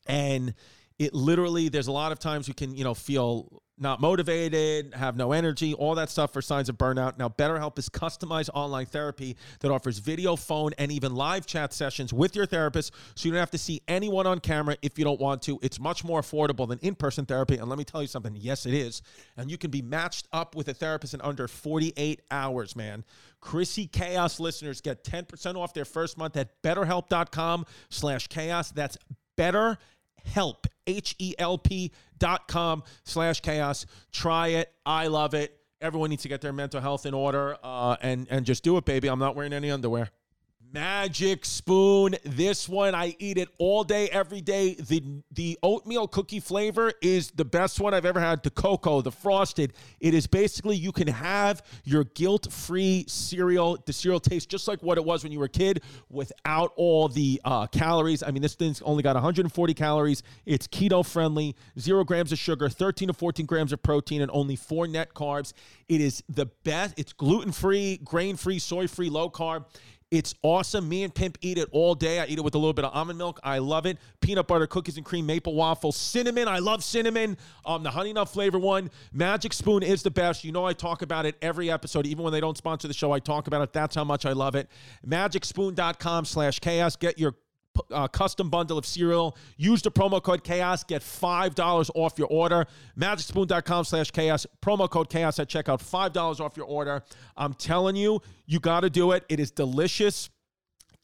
[0.06, 0.54] and
[0.98, 1.68] it literally.
[1.68, 5.74] There's a lot of times you can you know feel not motivated, have no energy,
[5.74, 7.18] all that stuff for signs of burnout.
[7.18, 12.12] Now, BetterHelp is customized online therapy that offers video, phone, and even live chat sessions
[12.12, 15.20] with your therapist, so you don't have to see anyone on camera if you don't
[15.20, 15.58] want to.
[15.60, 18.36] It's much more affordable than in-person therapy, and let me tell you something.
[18.36, 19.02] Yes, it is,
[19.36, 23.04] and you can be matched up with a therapist in under 48 hours, man.
[23.40, 28.70] Chrissy Chaos listeners get 10% off their first month at BetterHelp.com/slash chaos.
[28.70, 28.96] That's
[29.36, 29.78] better
[30.24, 33.86] help h-e-l-p dot com slash chaos.
[34.12, 34.72] Try it.
[34.84, 35.58] I love it.
[35.80, 38.84] Everyone needs to get their mental health in order uh, and and just do it
[38.84, 39.08] baby.
[39.08, 40.10] I'm not wearing any underwear
[40.74, 42.16] Magic spoon.
[42.24, 44.74] This one I eat it all day, every day.
[44.74, 48.42] The the oatmeal cookie flavor is the best one I've ever had.
[48.42, 49.74] The cocoa, the frosted.
[50.00, 53.78] It is basically you can have your guilt-free cereal.
[53.86, 57.06] The cereal tastes just like what it was when you were a kid, without all
[57.06, 58.24] the uh, calories.
[58.24, 60.24] I mean, this thing's only got 140 calories.
[60.44, 64.56] It's keto friendly, zero grams of sugar, 13 to 14 grams of protein, and only
[64.56, 65.52] four net carbs.
[65.88, 66.94] It is the best.
[66.96, 69.66] It's gluten-free, grain-free, soy-free, low carb.
[70.14, 70.88] It's awesome.
[70.88, 72.20] Me and Pimp eat it all day.
[72.20, 73.40] I eat it with a little bit of almond milk.
[73.42, 73.98] I love it.
[74.20, 76.46] Peanut butter, cookies and cream, maple waffles, cinnamon.
[76.46, 77.36] I love cinnamon.
[77.66, 78.92] Um, the honey nut flavor one.
[79.12, 80.44] Magic Spoon is the best.
[80.44, 82.06] You know I talk about it every episode.
[82.06, 83.72] Even when they don't sponsor the show, I talk about it.
[83.72, 84.68] That's how much I love it.
[85.04, 86.94] MagicSpoon.com slash chaos.
[86.94, 87.34] Get your
[87.90, 89.36] uh, custom bundle of cereal.
[89.56, 90.84] Use the promo code chaos.
[90.84, 92.66] Get five dollars off your order.
[92.98, 94.46] Magicspoon.com slash chaos.
[94.62, 95.80] Promo code chaos at checkout.
[95.80, 97.02] Five dollars off your order.
[97.36, 99.24] I'm telling you, you got to do it.
[99.28, 100.30] It is delicious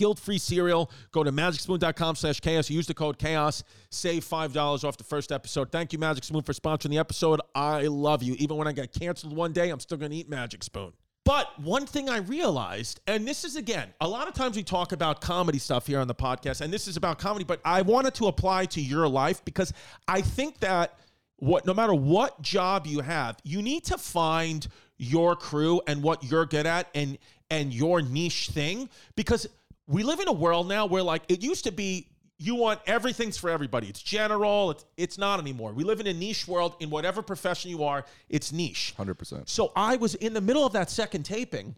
[0.01, 0.91] guilt-free cereal.
[1.13, 2.71] Go to magicspoon.com slash chaos.
[2.71, 3.63] Use the code chaos.
[3.91, 5.71] Save $5 off the first episode.
[5.71, 7.43] Thank you, Magic Spoon, for sponsoring the episode.
[7.55, 8.35] I love you.
[8.39, 10.95] Even when I get canceled one day, I'm still going to eat Magic Spoon.
[11.31, 14.91] But one thing I realized, and this is again, a lot of times we talk
[14.91, 18.15] about comedy stuff here on the podcast, and this is about comedy, but I wanted
[18.15, 19.73] to apply to your life because
[20.09, 20.99] I think that
[21.37, 24.67] what no matter what job you have, you need to find
[24.99, 27.17] your crew and what you're good at and
[27.49, 29.47] and your niche thing because
[29.87, 32.09] we live in a world now where like it used to be
[32.43, 33.87] you want everything's for everybody.
[33.89, 34.71] It's general.
[34.71, 35.73] It's it's not anymore.
[35.73, 36.75] We live in a niche world.
[36.81, 38.95] In whatever profession you are, it's niche.
[38.99, 39.47] 100%.
[39.49, 41.77] So I was in the middle of that second taping.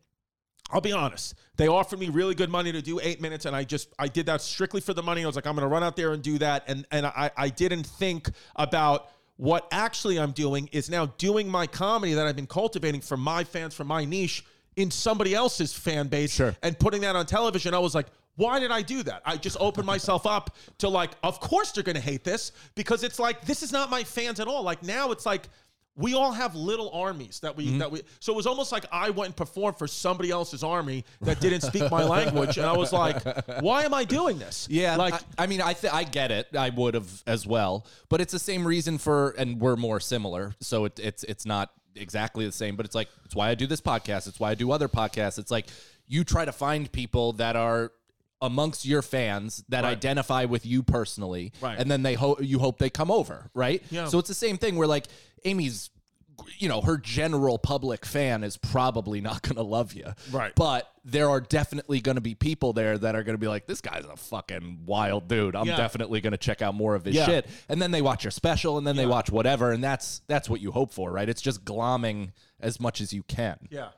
[0.71, 1.35] I'll be honest.
[1.57, 4.27] They offered me really good money to do eight minutes, and I just I did
[4.27, 5.25] that strictly for the money.
[5.25, 6.65] I was like, I'm gonna run out there and do that.
[6.69, 11.67] And and I, I didn't think about what actually I'm doing is now doing my
[11.67, 14.45] comedy that I've been cultivating for my fans, for my niche,
[14.77, 16.55] in somebody else's fan base Sure.
[16.63, 17.75] and putting that on television.
[17.75, 19.23] I was like, why did I do that?
[19.27, 23.19] I just opened myself up to like, of course they're gonna hate this because it's
[23.19, 24.63] like this is not my fans at all.
[24.63, 25.49] Like now it's like
[25.95, 27.73] we all have little armies that Mm-hmm.
[27.73, 30.63] we that we so it was almost like I went and performed for somebody else's
[30.65, 32.57] army that didn't speak my language.
[32.57, 33.23] And I was like,
[33.61, 34.67] why am I doing this?
[34.71, 36.57] Yeah, Like like I, I mean, I th- I get it.
[36.57, 40.55] I would have as well, but it's the same reason for, and we're more similar,
[40.61, 42.75] so it, it's it's not exactly the same.
[42.77, 44.27] But it's like it's why I do this podcast.
[44.27, 45.39] It's why I do other podcasts.
[45.39, 45.67] It's like
[46.09, 47.93] you try to find people that are
[48.43, 49.93] amongst your fans that Right.
[49.93, 51.79] identify with you personally, Right.
[51.79, 53.83] and then they hope you hope they come over, right?
[53.91, 54.09] Yeah.
[54.09, 55.07] So it's the same thing where like
[55.47, 55.89] Amy's.
[56.59, 60.07] You know, her general public fan is probably not going to love you.
[60.33, 60.53] Right.
[60.57, 63.67] But there are definitely going to be people there that are going to be like,
[63.67, 65.55] this guy's a fucking wild dude.
[65.55, 65.77] I'm Yeah.
[65.77, 67.27] definitely going to check out more of his Yeah.
[67.27, 67.47] shit.
[67.69, 69.71] And then they watch your special and then they watch whatever.
[69.71, 71.29] And that's that's what you hope for, right?
[71.29, 73.59] It's just glomming as much as you can.
[73.71, 73.91] Yeah.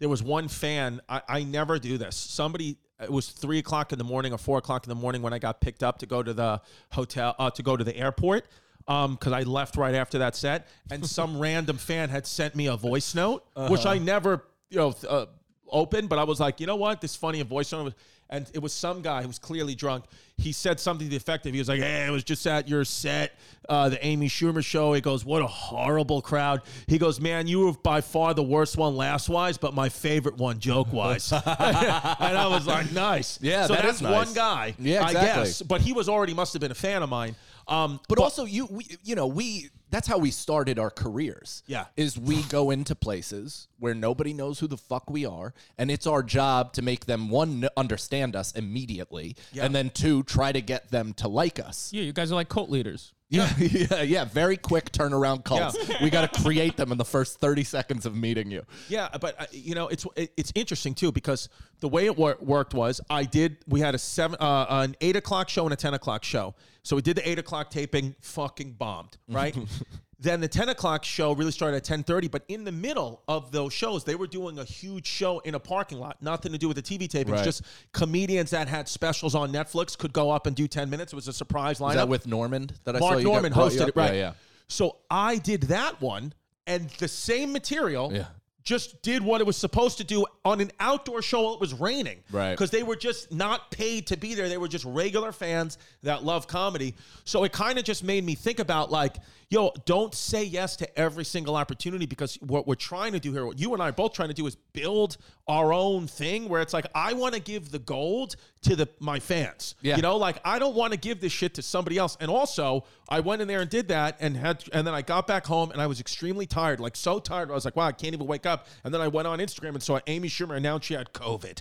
[0.00, 1.00] There was one fan.
[1.08, 2.16] I, I never do this.
[2.16, 2.76] Somebody.
[3.02, 5.38] It was three o'clock in the morning or four o'clock in the morning when I
[5.38, 8.46] got picked up to go to the hotel uh, to go to the airport.
[8.88, 12.68] Um, because I left right after that set, and some random fan had sent me
[12.68, 15.26] a voice note, which I never, you know, uh,
[15.68, 16.08] opened.
[16.08, 17.94] But I was like, you know what, this funny voice note,
[18.30, 20.04] and it was some guy who was clearly drunk.
[20.36, 22.68] He said something to the effect of, he was like, "Hey, I was just at
[22.68, 23.32] your set,
[23.68, 27.60] uh, the Amy Schumer show." He goes, "What a horrible crowd." He goes, "Man, you
[27.60, 31.42] were by far the worst one last wise, but my favorite one joke wise." and
[31.46, 34.26] I was like, "Nice." Yeah, so that that's is nice.
[34.26, 34.74] one guy.
[34.78, 37.36] Yeah, I guess, but he was already must have been a fan of mine.
[37.68, 41.62] Um, But also, you we, you know, we that's how we started our careers.
[41.66, 41.86] Yeah.
[41.96, 46.06] is we go into places where nobody knows who the fuck we are, and it's
[46.06, 50.90] our job to make them one understand us immediately, and then two try to get
[50.90, 51.92] them to like us.
[51.92, 53.12] Yeah, you guys are like cult leaders.
[53.28, 54.24] Yeah, yeah, yeah.
[54.24, 55.76] Very quick turnaround cults.
[56.00, 58.62] We got to create them in the first thirty seconds of meeting you.
[58.88, 61.48] Yeah, but uh, you know it's it, it's interesting too because
[61.80, 65.16] the way it wor- worked was I did we had a seven uh, an eight
[65.16, 68.72] o'clock show and a ten o'clock show, so we did the eight o'clock taping, fucking
[68.72, 69.56] bombed, right?
[70.18, 73.52] then the ten o'clock show really started at ten thirty, but in the middle of
[73.52, 76.68] those shows, they were doing a huge show in a parking lot, nothing to do
[76.68, 77.44] with the TV tapings, Right.
[77.44, 81.12] just comedians that had specials on Netflix could go up and do ten minutes.
[81.12, 81.90] It was a surprise lineup.
[81.90, 84.14] Is that with Normand that I saw Mark you Normand you hosted it, right?
[84.14, 84.32] Yeah, yeah.
[84.68, 86.32] So I did that one,
[86.66, 88.12] and the same material.
[88.12, 88.24] Yeah.
[88.64, 91.40] Just did what it was supposed to do on an outdoor show.
[91.42, 92.50] while It was raining, Right.
[92.50, 94.48] Because they were just not paid to be there.
[94.48, 96.96] They were just regular fans that love comedy.
[97.24, 100.98] So it kind of just made me think about like, yo, don't say yes to
[100.98, 103.92] every single opportunity because what we're trying to do here, what you and I are
[103.92, 105.16] both trying to do, is build
[105.48, 106.48] our own thing.
[106.48, 109.74] Where it's like, I want to give the gold to the my fans.
[109.80, 109.96] Yeah.
[109.96, 112.16] You know, like I don't want to give this shit to somebody else.
[112.20, 115.28] And also, I went in there and did that, and had, and then I got
[115.28, 117.50] back home, and I was extremely tired, like so tired.
[117.50, 118.66] I was like, wow, I can't even wake up.
[118.82, 121.60] And then I went on Instagram and saw Amy Schumer announced she had COVID,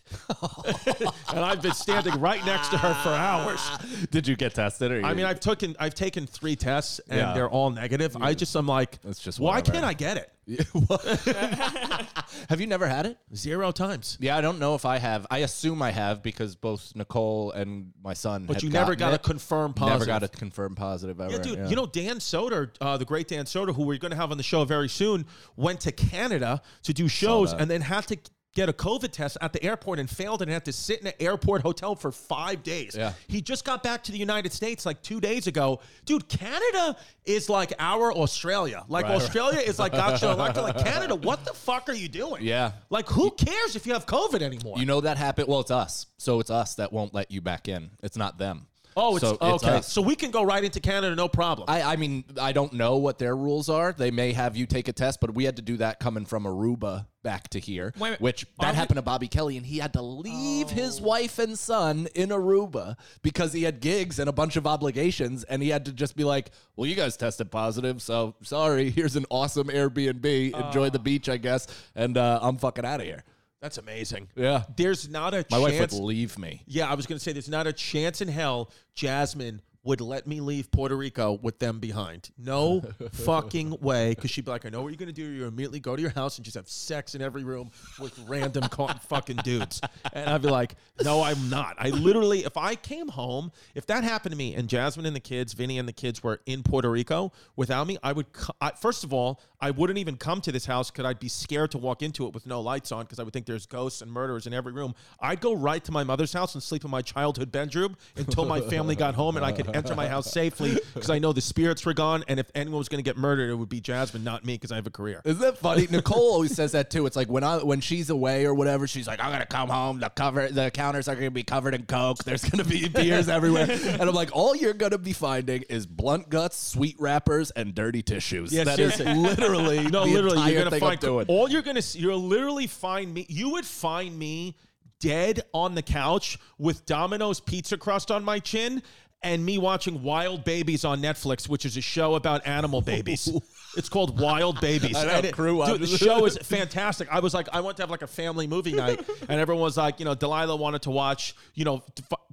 [1.29, 3.61] and I've been standing right next to her for hours.
[4.09, 4.91] Did you get tested?
[4.91, 7.33] Or I mean, I've taken I've taken three tests, and Yeah.
[7.33, 8.17] they're all negative.
[8.19, 9.71] I just I'm like, It's just why whatever.
[9.73, 10.31] can't I get it?
[12.49, 13.17] have you never had it?
[13.35, 14.17] Zero times.
[14.19, 15.25] Yeah, I don't know if I have.
[15.31, 18.45] I assume I have because both Nicole and my son.
[18.45, 19.23] But you never got a it.
[19.23, 20.07] confirmed Never positive.
[20.07, 21.31] got a confirmed positive ever.
[21.33, 21.69] Yeah, dude.
[21.69, 24.37] You know Dan Soder, uh, the great Dan Soder, who we're going to have on
[24.37, 28.17] the show very soon, went to Canada to do shows and then had to
[28.55, 31.13] get a COVID test at the airport and failed and had to sit in an
[31.19, 32.95] airport hotel for five days.
[32.97, 33.13] Yeah.
[33.27, 35.81] He just got back to the United States like two days ago.
[36.05, 38.83] Dude, Canada is like our Australia.
[38.87, 40.33] Like Right, Australia is like gotcha.
[40.55, 42.43] Like Canada, what the fuck are you doing?
[42.43, 42.71] Yeah.
[42.89, 44.77] Like who cares if you have COVID anymore?
[44.79, 45.47] You know that happened.
[45.47, 46.07] Well, it's us.
[46.17, 47.91] So it's us that won't let you back in.
[48.01, 48.67] It's not them.
[48.97, 49.67] Oh, it's So okay.
[49.77, 49.91] us.
[49.91, 51.65] so we can go right into Canada, no problem.
[51.69, 53.91] I, I mean, I don't know what their rules are.
[53.91, 56.45] They may have you take a test, but we had to do that coming from
[56.45, 59.93] Aruba back to here, Wait which Are that happened to Bobby Kelly, and he had
[59.93, 64.55] to leave his wife and son in Aruba because he had gigs and a bunch
[64.55, 68.35] of obligations, and he had to just be like, "Well, you guys tested positive, so
[68.43, 68.91] sorry.
[68.91, 70.53] Here's an awesome Airbnb.
[70.67, 73.23] Enjoy the beach, I guess, and uh, I'm fucking out of here."
[73.61, 74.29] That's amazing.
[74.35, 74.63] Yeah.
[74.75, 76.61] There's not a My wife would leave me.
[76.67, 80.25] yeah, I was going to say there's not a chance in hell Jasmine would let
[80.25, 82.31] me leave Puerto Rico with them behind.
[82.37, 84.15] No fucking way.
[84.15, 85.23] Because she'd be like, I know what you're going to do.
[85.23, 87.69] You immediately go to your house and just have sex in every room
[87.99, 88.63] with random
[89.07, 89.79] fucking dudes.
[90.11, 91.75] And I'd be like, no, I'm not.
[91.77, 95.19] I literally, if I came home, if that happened to me and Jasmine and the
[95.19, 98.25] kids, Vinny and the kids were in Puerto Rico without me, I would,
[98.59, 101.71] I, first of all, I wouldn't even come to this house because I'd be scared
[101.71, 104.11] to walk into it with no lights on because I would think there's ghosts and
[104.11, 104.95] murderers in every room.
[105.19, 108.61] I'd go right to my mother's house and sleep in my childhood bedroom until my
[108.61, 111.85] family got home and I could enter my house safely because I know the spirits
[111.85, 112.23] were gone.
[112.27, 114.71] And if anyone was going to get murdered, it would be Jasmine, not me, because
[114.71, 115.21] I have a career.
[115.25, 115.87] Isn't that funny?
[115.89, 117.05] Nicole always says that too.
[117.05, 119.99] It's like when I when she's away or whatever, she's like, "I'm gonna come home.
[119.99, 122.23] The cover, the counters are gonna be covered in coke.
[122.23, 126.29] There's gonna be beers everywhere." And I'm like, "All you're gonna be finding is blunt
[126.29, 129.21] guts, sweet wrappers, and dirty tissues." Yeah, that is seriously.
[129.21, 131.99] literally No, literally, you're gonna find all you're gonna see.
[131.99, 133.25] You'll literally find me.
[133.29, 134.55] You would find me
[134.99, 138.81] dead on the couch with Domino's pizza crust on my chin.
[139.25, 143.27] And me watching Wild Babies on Netflix, which is a show about animal babies.
[143.75, 144.95] it's called Wild Babies.
[144.95, 147.07] I know, crew dude, the show is fantastic.
[147.11, 149.77] I was like, I want to have like a family movie night, and everyone was
[149.77, 151.83] like, you know, Delilah wanted to watch, you know,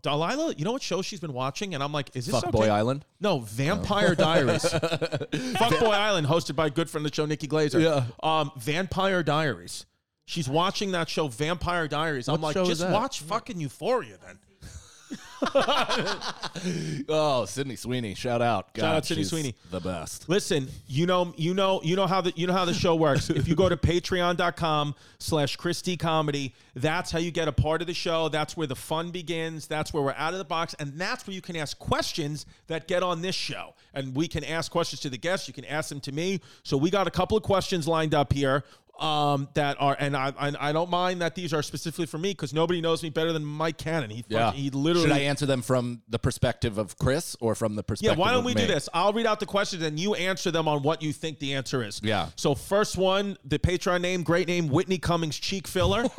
[0.02, 0.54] Delilah.
[0.58, 1.72] You know what show she's been watching?
[1.72, 2.58] And I'm like, is this Fuck okay?
[2.58, 3.06] Boy Island?
[3.20, 4.68] No, Vampire Diaries.
[4.68, 7.82] Fuck Boy Island, hosted by good friend of the show, Nikki Glazer.
[7.82, 8.04] Yeah.
[8.22, 9.86] Um, Vampire Diaries.
[10.26, 12.28] She's watching that show, Vampire Diaries.
[12.28, 14.38] I'm like, just watch fucking Euphoria then.
[17.08, 18.72] Oh, Sydney Sweeney, shout out!
[18.74, 19.54] God, out Sydney Sweeney.
[19.70, 20.28] the best.
[20.28, 23.30] Listen, you know, you know, you know how the you know how the show works.
[23.30, 27.86] if you go to patreon.com slash Christy Comedy, that's how you get a part of
[27.86, 28.28] the show.
[28.28, 29.66] That's where the fun begins.
[29.66, 30.74] That's where we're out of the box.
[30.78, 33.74] And that's where you can ask questions that get on this show.
[33.94, 35.48] And we can ask questions to the guests.
[35.48, 36.40] You can ask them to me.
[36.62, 38.64] So we got a couple of questions lined up here.
[39.00, 42.30] Um, that are and I, I I don't mind that these are specifically for me
[42.30, 44.10] because nobody knows me better than Mike Cannon.
[44.10, 47.74] He Yeah, he literally Should I answer them from the perspective of Chris or from
[47.74, 48.16] the perspective?
[48.16, 48.88] yeah, why don't we do this?
[48.94, 51.82] I'll read out the questions and you answer them on what you think the answer
[51.82, 52.00] is.
[52.04, 52.28] Yeah.
[52.36, 56.02] So first one, the Patreon name, great name, Whitney Cummings cheek filler.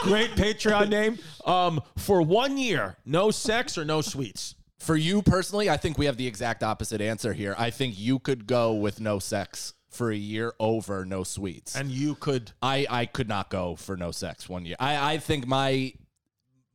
[0.00, 1.18] great Patreon name.
[1.44, 4.54] Um, for one year, no sex or no sweets.
[4.86, 7.56] For you personally, I think we have the exact opposite answer here.
[7.58, 11.74] I think you could go with no sex for a year over no sweets.
[11.74, 14.76] And you could I, I could not go for no sex one year.
[14.78, 15.92] I, I think my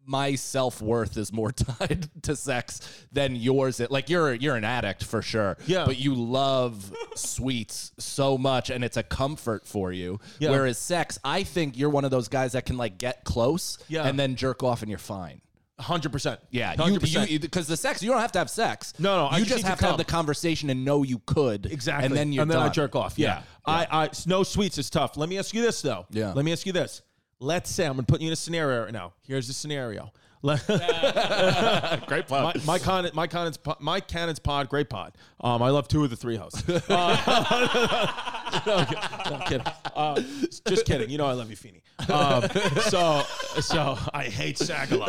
[0.06, 2.82] my self worth is more tied to sex
[3.14, 3.80] than yours.
[3.80, 5.58] It Like you're you're an addict for sure.
[5.66, 5.86] Yeah.
[5.86, 10.20] But you love sweets so much and it's a comfort for you.
[10.38, 10.50] Yeah.
[10.50, 14.04] Whereas sex, I think you're one of those guys that can like get close Yeah.
[14.04, 15.40] and then jerk off and you're fine.
[15.82, 16.38] 100%.
[16.52, 17.42] Yeah, 100%.
[17.42, 18.94] because the sex you don't have to have sex.
[19.00, 21.04] No, no, I you just just need to have to have the conversation and know
[21.04, 22.06] you could Exactly.
[22.06, 22.74] and then you're and then I done.
[22.74, 23.18] jerk off.
[23.18, 23.42] Yeah.
[23.66, 25.18] I, I no sweets is tough.
[25.18, 26.06] Let me ask you this though.
[26.10, 26.34] Yeah.
[26.34, 27.02] Let me ask you this.
[27.40, 29.14] Let's say I'm gonna put you in a scenario right now.
[29.28, 30.12] Here's the scenario.
[32.08, 32.56] Great pod.
[32.56, 35.14] my, my con, my cannon's, my cannon's pod, great pod.
[35.40, 36.64] Um, I love two of the three hosts.
[36.90, 39.38] Uh, no.
[39.38, 39.68] No, kidding.
[39.96, 40.22] Uh,
[40.68, 41.10] just kidding.
[41.10, 41.82] You know I love you, Feeney.
[42.10, 42.44] Um,
[42.90, 43.24] so,
[43.62, 45.08] so I hate Sagalo.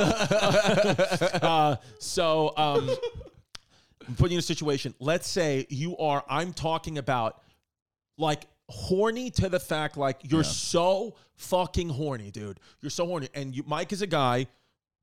[1.42, 2.90] uh, so, um,
[4.06, 4.94] I'm putting you in a situation.
[5.00, 6.24] Let's say you are.
[6.28, 7.40] I'm talking about
[8.18, 12.60] like horny to the fact like you're so fucking horny, dude.
[12.80, 14.46] You're so horny, and you, Mike is a guy.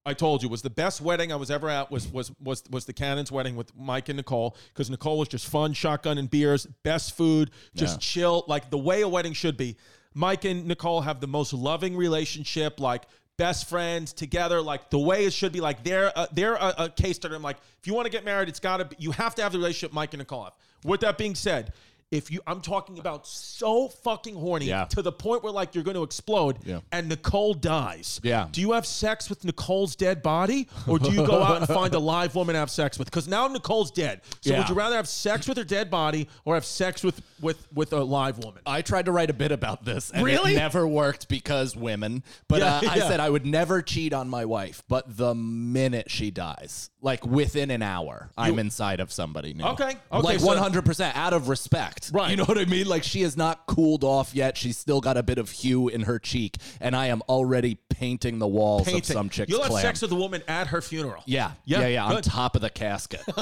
[0.10, 2.86] I told you was the best wedding I was ever at was was was was
[2.86, 6.66] the Cannon's wedding with Mike and Nicole because Nicole was just fun, shotgun and beers,
[6.84, 8.00] best food, just Yeah.
[8.00, 9.78] chill, like the way a wedding should be.
[10.16, 13.04] Mike and Nicole have the most loving relationship, like
[13.38, 15.62] best friends together, like the way it should be.
[15.62, 17.36] Like they're uh, they're a, a case study.
[17.36, 19.52] I'm like, if you want to get married, it's gotta be, you have to have
[19.52, 20.54] the relationship Mike and Nicole have.
[20.84, 21.74] With that being said.
[22.12, 24.86] If you, I'm talking about so fucking horny Yeah.
[24.86, 26.80] to the point where like you're going to explode, Yeah.
[26.92, 28.20] and Nicole dies.
[28.24, 28.48] Yeah.
[28.52, 31.94] Do you have sex with Nicole's dead body, or do you go out and find
[31.94, 33.06] a live woman to have sex with?
[33.12, 34.22] Because now Nicole's dead.
[34.42, 34.60] So Yeah.
[34.60, 37.94] would you rather have sex with her dead body or have sex with with with
[37.94, 38.64] a live woman?
[38.66, 40.54] I tried to write a bit about this, and Really?
[40.54, 42.24] it never worked because women.
[42.48, 44.82] But uh, I said I would never cheat on my wife.
[44.88, 49.64] But the minute she dies, like within an hour, I'm inside of somebody new.
[49.64, 52.12] Okay, okay, like so- 100 percent out of respect.
[52.14, 52.30] Right.
[52.32, 52.88] You know what I mean?
[52.88, 54.58] Like she has not cooled off yet.
[54.58, 58.40] She's still got a bit of hue in her cheek, and I am already painting
[58.40, 59.82] the walls of some chick's You'll have clam.
[59.82, 61.24] sex with a woman at her funeral.
[61.26, 63.22] yeah, Yeah, yeah, yeah, on top of the casket.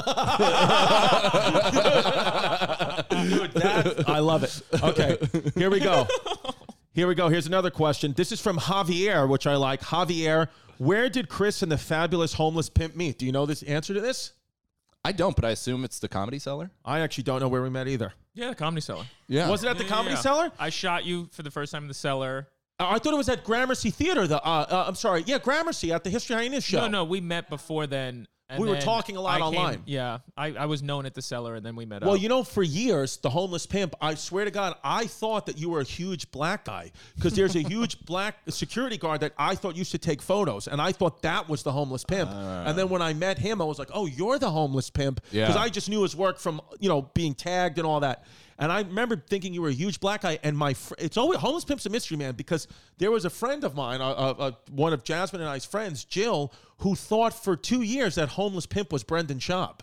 [3.10, 3.52] Dude,
[4.08, 4.60] I love it.
[4.82, 5.18] Okay,
[5.56, 6.06] here we go.
[6.94, 7.28] Here we go.
[7.28, 8.12] Here's another question.
[8.12, 9.80] This is from Javier, which I like.
[9.82, 10.48] Javier,
[10.78, 13.18] where did Chris and the fabulous homeless pimp meet?
[13.18, 14.32] Do you know this answer to this?
[15.04, 16.70] I don't, but I assume it's the comedy cellar.
[16.84, 18.12] I actually don't know where we met either.
[18.34, 19.04] Yeah, the comedy cellar.
[19.28, 19.48] Yeah.
[19.48, 20.20] Was it at the Yeah, Comedy yeah.
[20.20, 20.52] Cellar?
[20.58, 22.48] I shot you for the first time in the cellar.
[22.78, 24.26] Uh, I thought it was at Gramercy Theater.
[24.26, 26.80] The uh, uh, I'm sorry, yeah, Gramercy at the History Hyenas show.
[26.82, 28.28] No, no, we met before then.
[28.50, 29.82] And We were talking a lot I came- online.
[29.84, 32.20] yeah, I, I was known at the cellar, and then we met Well, up.
[32.20, 35.68] you know, for years, the homeless pimp, I swear to God, I thought that you
[35.68, 39.76] were a huge black guy because there's a huge black security guard that I thought
[39.76, 40.66] used to take photos.
[40.66, 42.30] And I thought that was the homeless pimp.
[42.30, 45.20] and then when I met him, I was like, oh, you're the homeless pimp.
[45.30, 45.60] Because Yeah.
[45.60, 48.24] I just knew his work from, you know, being tagged and all that.
[48.58, 50.38] And I remember thinking you were a huge black guy.
[50.42, 52.66] And my, fr- it's always, homeless pimp's a mystery, man, because
[52.98, 56.04] there was a friend of mine, uh, uh, uh, one of Jasmine and I's friends,
[56.04, 59.80] Jill, who thought for two years that homeless pimp was Brendan Schaub.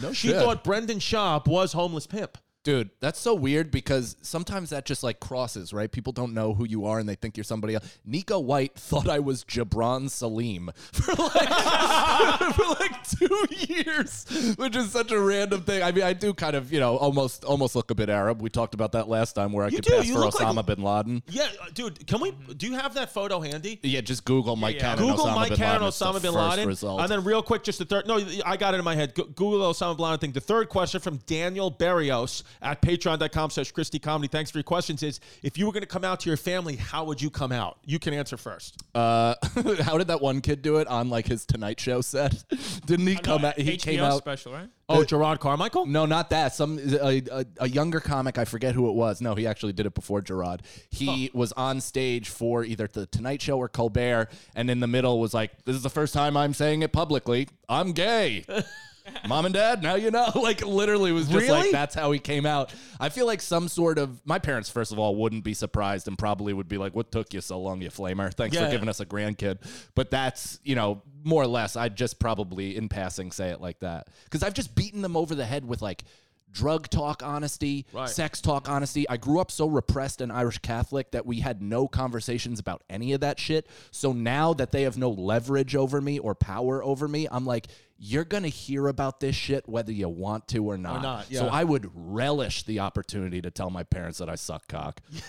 [0.00, 0.36] No She shit.
[0.36, 2.36] thought Brendan Schaub was homeless pimp.
[2.68, 5.90] Dude, that's so weird because sometimes that just like crosses, right?
[5.90, 7.98] People don't know who you are and they think you're somebody else.
[8.04, 11.48] Nico White thought I was Jabron Salim for like
[12.54, 14.26] for like two years,
[14.58, 15.82] which is such a random thing.
[15.82, 18.42] I mean, I do kind of, you know, almost almost look a bit Arab.
[18.42, 20.38] We talked about that last time where I You could do, pass you for look
[20.38, 21.22] like- Osama bin Laden.
[21.30, 22.32] Yeah, uh, dude, can we?
[22.32, 23.80] Do you have that photo handy?
[23.82, 24.94] Yeah, just Google Mike yeah.
[24.94, 25.88] Cannon, Google Osama Mike bin Cannon, Laden.
[25.88, 27.00] Osama bin first Laden, result.
[27.00, 28.06] and then real quick, just the third.
[28.06, 29.14] No, I got it in my head.
[29.14, 30.32] Google Osama bin Laden thing.
[30.32, 34.28] The third question from Daniel Barrios at Patreon.com/slash Christy Comedy.
[34.28, 35.02] Thanks for your questions.
[35.02, 37.52] Is if you were going to come out to your family, how would you come
[37.52, 37.78] out?
[37.84, 38.82] You can answer first.
[38.94, 39.34] Uh,
[39.80, 42.44] how did that one kid do it on like his Tonight Show set?
[42.86, 43.58] Didn't he come out?
[43.58, 44.18] He HBO came out.
[44.18, 44.68] special, right?
[44.90, 45.84] Oh, Jerrod Carmichael.
[45.84, 46.54] No, not that.
[46.54, 48.38] Some a, a, a younger comic.
[48.38, 49.20] I forget who it was.
[49.20, 50.62] No, he actually did it before Gerard.
[50.88, 55.20] He was on stage for either the Tonight Show or Colbert, and in the middle
[55.20, 57.48] was like, "This is the first time I'm saying it publicly.
[57.68, 58.44] I'm gay."
[59.26, 60.30] Mom and dad, now you know.
[60.34, 61.48] Like literally was just Really?
[61.60, 62.72] like that's how he came out.
[63.00, 66.16] I feel like some sort of my parents, first of all, wouldn't be surprised and
[66.18, 68.32] probably would be like, What took you so long, you flamer?
[68.32, 68.66] Thanks Yeah.
[68.66, 69.58] for giving us a grandkid.
[69.94, 73.80] But that's, you know, more or less, I'd just probably in passing say it like
[73.80, 74.08] that.
[74.24, 76.04] Because I've just beaten them over the head with like
[76.50, 78.08] drug talk honesty, Right.
[78.08, 79.06] sex talk honesty.
[79.08, 83.12] I grew up so repressed and Irish Catholic that we had no conversations about any
[83.12, 83.66] of that shit.
[83.90, 87.66] So now that they have no leverage over me or power over me, I'm like,
[88.00, 91.02] you're going to hear about this shit whether you want to or not.
[91.02, 91.48] not, So.
[91.48, 95.00] I would relish the opportunity to tell my parents that I suck cock.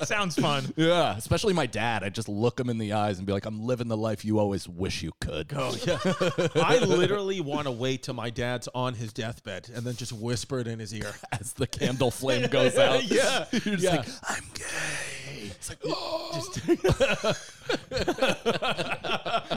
[0.04, 0.72] Sounds fun.
[0.76, 2.04] Yeah, especially my dad.
[2.04, 4.38] I just look him in the eyes and be like, I'm living the life you
[4.38, 5.52] always wish you could.
[5.56, 5.98] Oh yeah.
[6.62, 10.60] I literally want to wait till my dad's on his deathbed and then just whisper
[10.60, 11.12] it in his ear.
[11.32, 13.04] As the candle flame goes out.
[13.04, 13.96] yeah, You're just yeah.
[13.96, 15.19] like, I'm gay.
[15.46, 16.42] It's like, oh.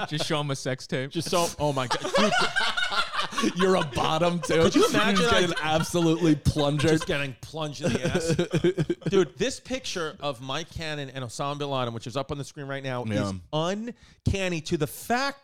[0.10, 1.12] Just show him a sex tape.
[1.12, 1.48] just so.
[1.60, 4.62] Oh my god, dude, You're a bottom too.
[4.62, 6.92] Could you imagine Just I- getting absolutely plungered.
[6.92, 8.36] just getting plunged in the ass.
[9.10, 12.44] Dude, this picture of Mike Cannon and Osama bin Laden, which is up on the
[12.44, 13.30] screen right now, Yeah.
[13.30, 15.40] is uncanny to the fact,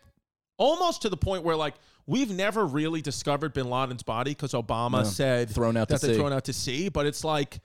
[0.58, 1.76] almost to the point where like
[2.06, 5.04] we've never really discovered bin Laden's body because Obama Yeah.
[5.04, 6.20] said Thrown out that to they're sea.
[6.20, 6.90] thrown out to sea.
[6.90, 7.60] But it's like,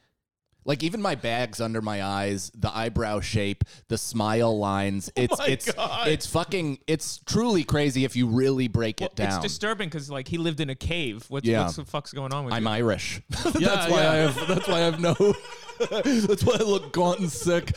[0.67, 5.11] Like even my bags under my eyes, the eyebrow shape, the smile lines.
[5.17, 6.09] Oh it's Oh my it's God.
[6.09, 9.29] it's fucking it's truly crazy if you really break it down.
[9.29, 11.25] It's disturbing because like he lived in a cave.
[11.29, 11.65] What's, Yeah.
[11.65, 12.69] what's the fuck's going on with I'm you?
[12.71, 13.21] Irish.
[13.29, 14.11] that's Yeah, why yeah.
[14.11, 15.15] I have that's why I have no
[15.91, 17.73] that's why I look gaunt and sick.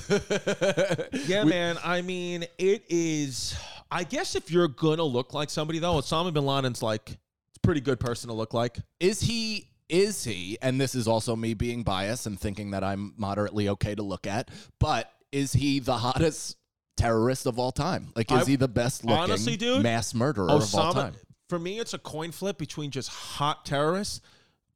[1.26, 1.78] yeah, man.
[1.84, 3.54] I mean, it is.
[3.90, 7.60] I guess if you're gonna look like somebody though, Osama bin Laden's like it's a
[7.60, 8.78] pretty good person to look like.
[9.00, 13.14] Is he is he and this is also me being biased and thinking that I'm
[13.16, 16.56] moderately okay to look at, but is he the hottest
[16.96, 18.12] terrorist of all time?
[18.16, 21.14] Like is I- he the best looking honestly, dude, mass murderer of all time?
[21.48, 24.20] for me, it's a coin flip between just hot terrorists,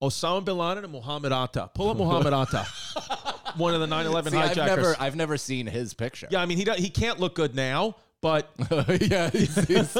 [0.02, 1.70] Osama bin Laden and Muhammad Atta.
[1.74, 2.66] Pull up Muhammad Atta,
[3.56, 4.58] one of the 9/11 See, hijackers.
[4.58, 6.28] I've never I've never seen his picture.
[6.30, 8.50] yeah, I mean, he he can't look good now, but
[9.00, 9.96] yeah, he's, he's,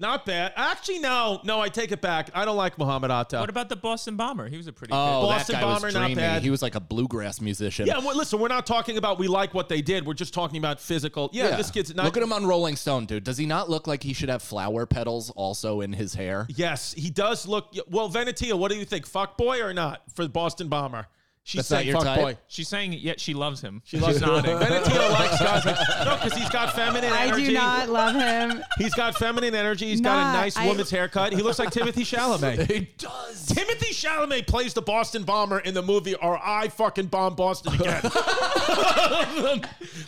[0.00, 0.52] not bad.
[0.56, 2.30] Actually, no, no, I take it back.
[2.34, 3.38] I don't like Muhammad Atta.
[3.38, 4.48] What about the Boston bomber?
[4.48, 5.26] He was a pretty oh, good.
[5.26, 6.42] Boston that guy Bomber, was not bad.
[6.42, 7.86] He was like a bluegrass musician.
[7.86, 10.06] yeah, well, listen, we're not talking about we like what they did.
[10.06, 11.30] We're just talking about physical.
[11.32, 12.04] Yeah, this kid's not.
[12.04, 13.24] Look at him on Rolling Stone, dude.
[13.24, 16.46] Does he not look like he should have flower petals also in his hair?
[16.48, 17.74] Yes, he does look.
[17.88, 19.06] Well, Venetia, what do you think?
[19.06, 21.06] Fuck boy or not for the Boston Bomber?
[21.42, 22.20] She's That's not saying your fuck type?
[22.20, 22.36] boy.
[22.48, 23.80] She's saying yet she loves him.
[23.86, 24.56] She loves nodding.
[24.56, 27.18] Venetio likes guys like no, because he's got feminine energy.
[27.18, 27.44] I energy.
[27.46, 28.62] do not love him.
[28.78, 29.86] He's got feminine energy.
[29.88, 31.32] He's got a nice I- woman's haircut.
[31.32, 32.70] He looks like Timothée Chalamet.
[32.70, 33.46] It does.
[33.48, 38.00] Timothée Chalamet plays the Boston bomber in the movie, or I fucking bomb Boston again.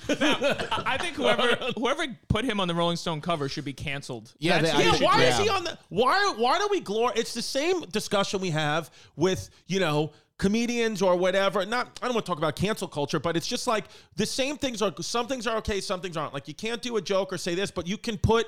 [0.09, 4.33] I think whoever whoever put him on the Rolling Stone cover should be canceled.
[4.39, 5.23] Yeah, That's they- I yeah, should- should why be.
[5.25, 5.53] is he yeah.
[5.53, 5.79] on the?
[5.89, 6.35] Why?
[6.37, 7.17] Why do we glor?
[7.17, 10.13] It's the same discussion we have with you know
[10.43, 11.65] comedians or whatever.
[11.65, 13.85] Not I don't want to talk about cancel culture, but it's just like
[14.17, 14.93] the same things are.
[15.01, 16.35] Some things are okay, some things aren't.
[16.35, 18.47] Like you can't do a joke or say this, but you can put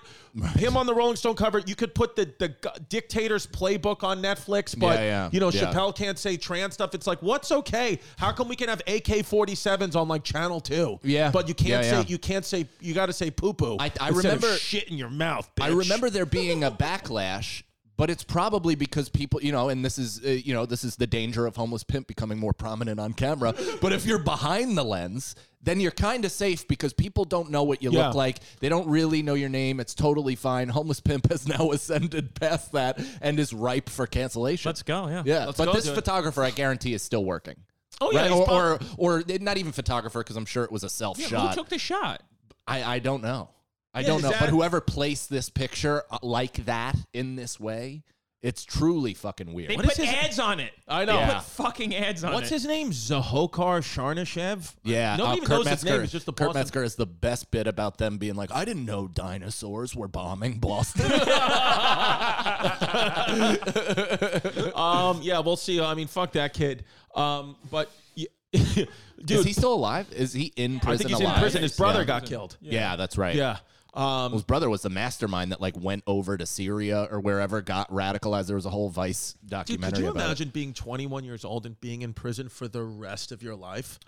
[0.56, 1.60] him on the Rolling Stone cover.
[1.64, 2.48] You could put the the
[2.88, 5.72] dictator's playbook on Netflix, but Yeah, yeah, you know yeah.
[5.72, 6.94] Chappelle can't say trans stuff.
[6.96, 8.00] It's like what's okay?
[8.18, 10.98] How come we can have AK forty sevens on like Channel Two?
[11.04, 11.30] Yeah.
[11.30, 13.76] but you can't say you can't say you got to say poo poo.
[13.78, 15.48] I- I remember- shit in your mouth.
[15.60, 17.62] I remember there being a backlash,
[17.96, 20.96] but it's probably because people, you know, and this is, uh, you know, this is
[20.96, 23.54] the danger of homeless pimp becoming more prominent on camera.
[23.80, 27.62] But if you're behind the lens, then you're kind of safe because people don't know
[27.62, 28.06] what you Yeah.
[28.06, 28.38] look like.
[28.60, 29.80] They don't really know your name.
[29.80, 30.68] It's totally fine.
[30.68, 34.68] Homeless pimp has now ascended past that and is ripe for cancellation.
[34.68, 35.08] Let's go.
[35.08, 35.22] Yeah.
[35.24, 35.94] Yeah, Let's but this do it.
[35.94, 37.56] photographer, I guarantee, is still working.
[38.00, 38.32] Oh yeah, Right?
[38.32, 41.50] or, or or not even photographer because I'm sure it was a self Yeah, shot.
[41.50, 42.22] Who took the shot?
[42.66, 43.50] I, I don't know.
[43.94, 44.30] I Yeah, don't know.
[44.30, 48.02] that- But whoever placed this picture uh, like that in this way,
[48.42, 49.70] it's truly fucking weird.
[49.70, 50.72] They What put is his- ads on it.
[50.86, 51.14] I know.
[51.14, 51.34] They Yeah.
[51.36, 52.54] put fucking ads on What's it.
[52.54, 52.90] his name?
[52.90, 54.74] Zahokar Sharnishev?
[54.84, 56.00] yeah, Nobody uh, even Kurt knows his name.
[56.02, 58.66] It's just the Kurt Boston- Metzger is the best bit about them being like, I
[58.66, 61.10] didn't know dinosaurs were bombing Boston.
[64.74, 65.80] Um, yeah, we'll see.
[65.80, 66.84] I mean, fuck that kid.
[67.14, 68.88] Um, but y- dude,
[69.30, 70.06] is he still alive?
[70.12, 70.80] Is he in prison?
[70.80, 71.08] I prison?
[71.08, 71.36] think he's alive?
[71.36, 71.62] in prison.
[71.62, 72.04] His brother Yeah.
[72.06, 72.56] got killed.
[72.60, 73.34] Yeah, that's right.
[73.34, 73.58] Yeah.
[73.94, 77.88] Um, His brother was the mastermind that like went over to Syria or wherever, got
[77.90, 78.46] radicalized.
[78.48, 80.24] There was a whole Vice dude, documentary could you about it.
[80.24, 84.00] imagine being 21 years old and being in prison for the rest of your life?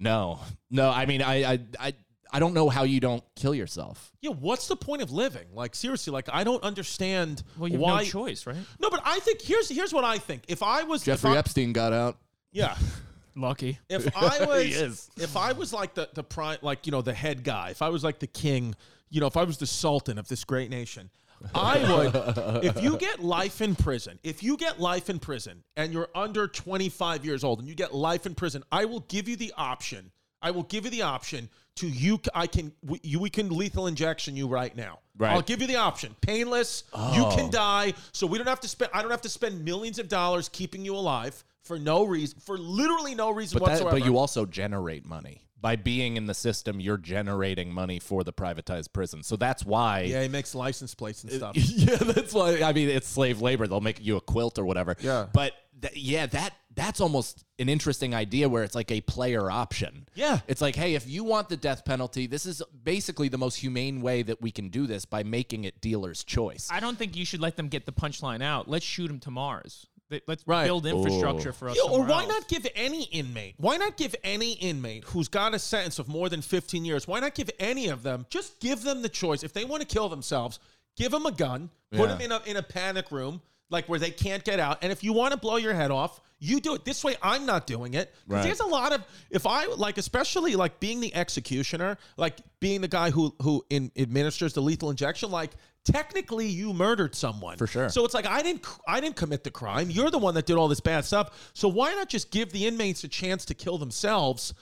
[0.00, 0.38] No,
[0.70, 0.88] no.
[0.90, 1.92] I mean, I, I, I,
[2.32, 4.12] I don't know how you don't kill yourself.
[4.20, 5.46] Yeah, what's the point of living?
[5.52, 8.02] Like seriously, like I don't understand well, you have why.
[8.02, 8.56] no choice, right?
[8.78, 10.44] No, but I think here's here's what I think.
[10.46, 12.18] If I was Jeffrey I- Epstein got out.
[12.52, 12.76] yeah.
[13.34, 13.78] Lucky.
[13.88, 15.10] If I was, He is.
[15.16, 17.70] if I was like the the prime, like you know, the head guy.
[17.70, 18.74] If I was like the king,
[19.10, 21.10] you know, if I was the sultan of this great nation,
[21.54, 22.64] I would.
[22.64, 26.48] if you get life in prison, if you get life in prison, and you're under
[26.48, 30.10] 25 years old, and you get life in prison, I will give you the option.
[30.40, 32.20] I will give you the option to you.
[32.34, 35.00] I can we, you we can lethal injection you right now.
[35.16, 35.32] Right.
[35.32, 36.14] I'll give you the option.
[36.20, 36.84] Painless.
[36.92, 37.14] Oh.
[37.14, 37.50] You can oh.
[37.50, 37.94] die.
[38.12, 38.90] So we don't have to spend.
[38.94, 42.56] I don't have to spend millions of dollars keeping you alive for no reason, for
[42.56, 43.98] literally no reason But that, whatsoever.
[43.98, 46.80] but you also generate money by being in the system.
[46.80, 50.02] You're generating money for the privatized prison, so that's why.
[50.02, 51.56] Yeah, he makes license plates and stuff.
[51.56, 52.62] yeah, that's why.
[52.62, 53.66] I mean, it's slave labor.
[53.66, 54.96] They'll make you a quilt or whatever.
[55.00, 55.26] Yeah.
[55.32, 60.08] But th- yeah, that that's almost an interesting idea where it's like a player option.
[60.14, 60.38] Yeah.
[60.46, 64.00] It's like, hey, if you want the death penalty, this is basically the most humane
[64.00, 66.68] way that we can do this by making it dealer's choice.
[66.70, 68.68] I don't think you should let them get the punchline out.
[68.68, 69.87] Let's shoot him to Mars.
[70.10, 70.64] They- Let's Right.
[70.64, 71.76] build infrastructure for us.
[71.76, 72.28] Yeah, or why else.
[72.28, 73.54] not give any inmate?
[73.58, 77.06] Why not give any inmate who's got a sentence of more than 15 years?
[77.06, 78.26] Why not give any of them?
[78.30, 79.42] Just give them the choice.
[79.42, 80.58] If they want to kill themselves,
[80.96, 82.06] give them a gun, put Yeah.
[82.16, 84.78] them in a in a panic room, like where they can't get out.
[84.82, 86.84] And if you want to blow your head off, you do it.
[86.84, 88.14] This way, I'm not doing it.
[88.26, 88.42] Right.
[88.44, 92.88] There's a lot of if I like, especially like being the executioner, like being the
[92.88, 95.50] guy who who in, administers the lethal injection, like.
[95.84, 97.88] Technically, you murdered someone For sure.
[97.88, 99.88] So it's like I didn't, I didn't commit the crime.
[99.90, 101.50] You're the one that did all this bad stuff.
[101.54, 104.52] So why not just give the inmates a chance to kill themselves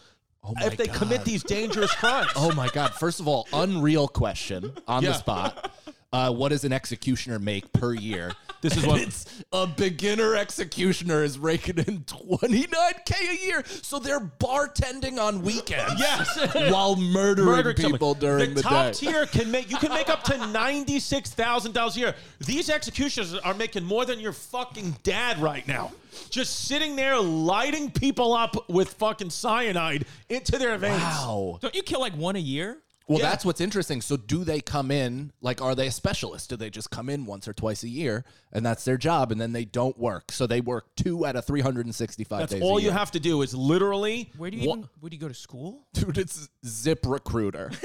[0.44, 2.28] oh my if they commit these dangerous crimes?
[2.36, 2.92] Oh my God!
[2.94, 5.09] First of all, unreal question on Yeah.
[5.09, 5.72] the spot.
[6.16, 8.32] Uh, what does an executioner make per year?
[8.62, 13.62] This is what- it's a beginner executioner is raking in twenty nine k a year,
[13.66, 16.00] so they're bartending on weekends.
[16.00, 16.54] Yes.
[16.72, 17.92] while murdering Murdered someone.
[17.92, 18.92] people during the, top day.
[18.92, 22.14] tier can make you can make up to ninety six thousand dollars a year.
[22.40, 25.92] These executioners are making more than your fucking dad right now.
[26.30, 30.98] Just sitting there lighting people up with fucking cyanide into their veins.
[30.98, 31.58] Wow.
[31.60, 32.78] Don't you kill like one a year?
[33.09, 33.30] Well, Yeah.
[33.30, 34.00] that's what's interesting.
[34.00, 36.50] So, do they come in like are they a specialist?
[36.50, 39.40] Do they just come in once or twice a year and that's their job, and
[39.40, 40.32] then they don't work?
[40.32, 42.62] So they work two out of three hundred and sixty five That's days.
[42.62, 44.88] all a you have to do is literally Where do you wa- even?
[45.00, 45.86] Where do you go to school?
[45.94, 46.18] dude.
[46.18, 47.70] It's Zip Recruiter.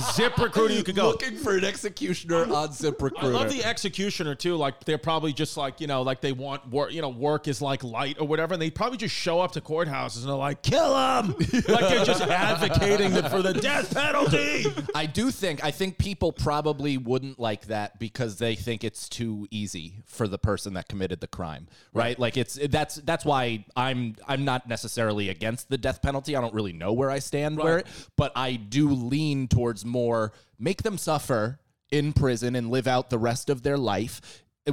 [0.00, 1.08] Zip Recruiter, you could go.
[1.08, 3.22] Looking for an executioner on ZipRecruiter.
[3.22, 4.56] I love the executioner too.
[4.56, 6.92] Like they're probably just like you know, like they want work.
[6.92, 9.60] You know, work is like light or whatever, and they probably just show up to
[9.60, 11.34] courthouses and they're like, "Kill him!"
[11.68, 14.66] like they're just advocating for the death penalty.
[14.94, 19.46] I do think I think people probably wouldn't like that because they think it's too
[19.50, 22.18] easy for the person that committed the crime, right?
[22.18, 26.36] Like it's that's that's why I'm I'm not necessarily against the death penalty.
[26.36, 27.86] I don't really know where I stand where it,
[28.16, 31.58] but I do lean towards more make them suffer
[31.90, 34.20] in prison and live out the rest of their life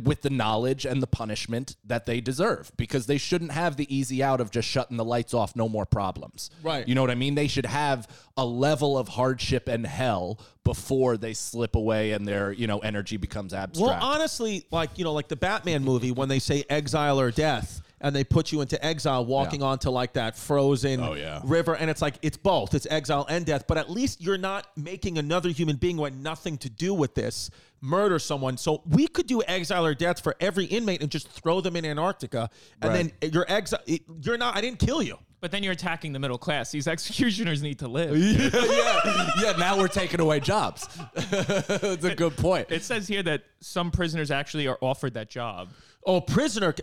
[0.03, 4.21] with the knowledge and the punishment that they deserve because they shouldn't have the easy
[4.21, 6.87] out of just shutting the lights off no more problems Right.
[6.87, 8.07] you know what i mean they should have
[8.37, 13.17] a level of hardship and hell before they slip away and their you know energy
[13.17, 17.19] becomes abstract Well, honestly, like you know, like the Batman movie when they say exile
[17.19, 17.81] or death.
[18.01, 21.41] And they put you into exile, walking onto like that frozen Oh, yeah.
[21.43, 23.65] river, and it's like it's both, it's exile and death.
[23.67, 27.13] But at least you're not making another human being who had nothing to do with
[27.15, 27.49] this
[27.81, 28.57] murder someone.
[28.57, 31.85] So we could do exile or death for every inmate and just throw them in
[31.85, 32.49] Antarctica,
[32.81, 33.11] and Right.
[33.21, 33.81] then you're exile.
[34.21, 34.55] You're not.
[34.55, 35.17] I didn't kill you.
[35.41, 36.69] But then you're attacking the middle class.
[36.71, 38.17] These executioners need to live.
[38.17, 40.85] yeah yeah now we're taking away jobs
[41.15, 45.69] that's a good point It says here that some prisoners actually are offered that job.
[46.05, 46.75] Oh, prisoner.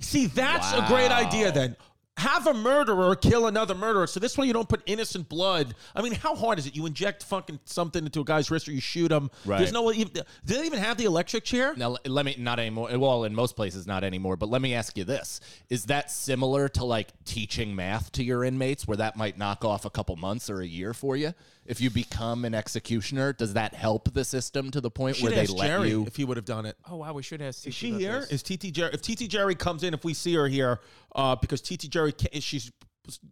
[0.00, 1.76] See, that's a great idea then.
[2.18, 4.06] Have a murderer kill another murderer.
[4.06, 5.74] So this way you don't put innocent blood.
[5.96, 6.76] I mean, how hard is it?
[6.76, 9.30] You inject fucking something into a guy's wrist or you shoot him.
[9.46, 9.58] Right.
[9.58, 10.12] There's no even.
[10.12, 11.74] Do they even have the electric chair?
[11.74, 12.90] Now, let me not anymore.
[12.98, 14.36] Well, in most places, not anymore.
[14.36, 15.40] But let me ask you this:
[15.70, 19.86] Is that similar to like teaching math to your inmates, where that might knock off
[19.86, 21.32] a couple months or a year for you?
[21.64, 25.42] If you become an executioner, does that help the system to the point where they
[25.42, 26.04] ask let Jerry you?
[26.06, 26.76] if he would have done it.
[26.90, 27.66] Oh wow, we should ask.
[27.66, 28.26] Is she here?
[28.30, 28.90] Is TT Jerry?
[28.92, 30.80] If TT Jerry comes in, if we see her here,
[31.14, 32.72] uh, because TT Jerry, ca- she's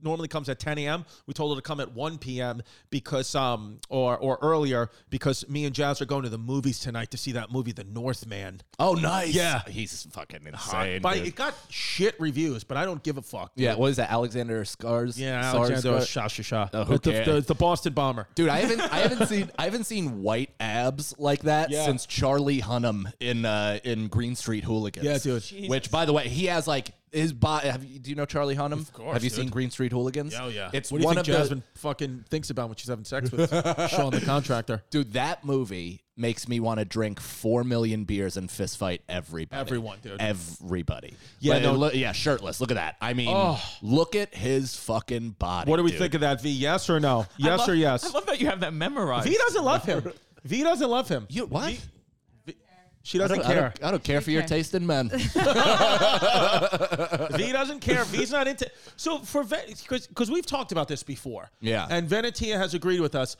[0.02, 1.04] normally comes at 10 a.m.
[1.26, 2.62] We told her to come at 1 p.m.
[2.90, 7.10] because, um, or or earlier because me and Jazz are going to the movies tonight
[7.12, 8.60] to see that movie, The Northman.
[8.78, 9.34] Oh, nice.
[9.34, 9.62] Yeah.
[9.68, 11.02] he's fucking insane.
[11.02, 11.26] But dude.
[11.28, 13.52] it got shit reviews, but I don't give a fuck.
[13.54, 14.10] yeah, what is that?
[14.10, 15.18] Alexander Scars.
[15.18, 16.68] Yeah, Sars- Alexander Shah Shah Shah.
[16.72, 17.26] Oh, who the, cares?
[17.26, 18.26] the, the Boston bomber.
[18.34, 21.84] Dude, I haven't I haven't seen I haven't seen white abs like that Yeah.
[21.84, 25.04] since Charlie Hunnam in uh, in Green Street Hooligans.
[25.06, 25.68] Yeah, dude.
[25.68, 27.68] Which, by the way, he has like his body.
[27.68, 28.80] Have you, do you know Charlie Hunnam?
[28.80, 29.38] Of course, Have you dude.
[29.38, 30.34] seen Green Street Hooligans?
[30.38, 30.70] Oh yeah.
[30.72, 33.04] It's what do you one think of the Jasmine fucking thinks about when she's having
[33.04, 33.50] sex with
[33.90, 34.82] Sean the contractor?
[34.90, 35.12] dude.
[35.14, 39.58] That movie makes me want to drink four million beers and fist fight everybody.
[39.60, 40.20] Everyone, dude.
[40.20, 41.14] Everybody.
[41.38, 42.60] Yeah, Like, no- look- yeah, shirtless.
[42.60, 42.96] Look at that.
[43.00, 43.58] I mean, oh.
[43.82, 45.70] look at his fucking body.
[45.70, 45.98] What do we dude.
[45.98, 46.50] think of that, V?
[46.50, 47.26] Yes or no?
[47.38, 48.04] Yes love- or yes?
[48.06, 49.28] I love that you have that memorized.
[49.28, 50.12] V doesn't love him.
[50.44, 51.26] V doesn't love him.
[51.30, 51.78] You what?
[53.02, 53.72] She doesn't don't, I care.
[53.76, 54.48] don't, I don't care for your care.
[54.48, 55.08] taste in men.
[57.32, 58.04] V doesn't care.
[58.04, 58.70] V's not into.
[58.96, 61.50] So for because because we've talked about this before.
[61.60, 61.86] Yeah.
[61.90, 63.36] And Venetia has agreed with us.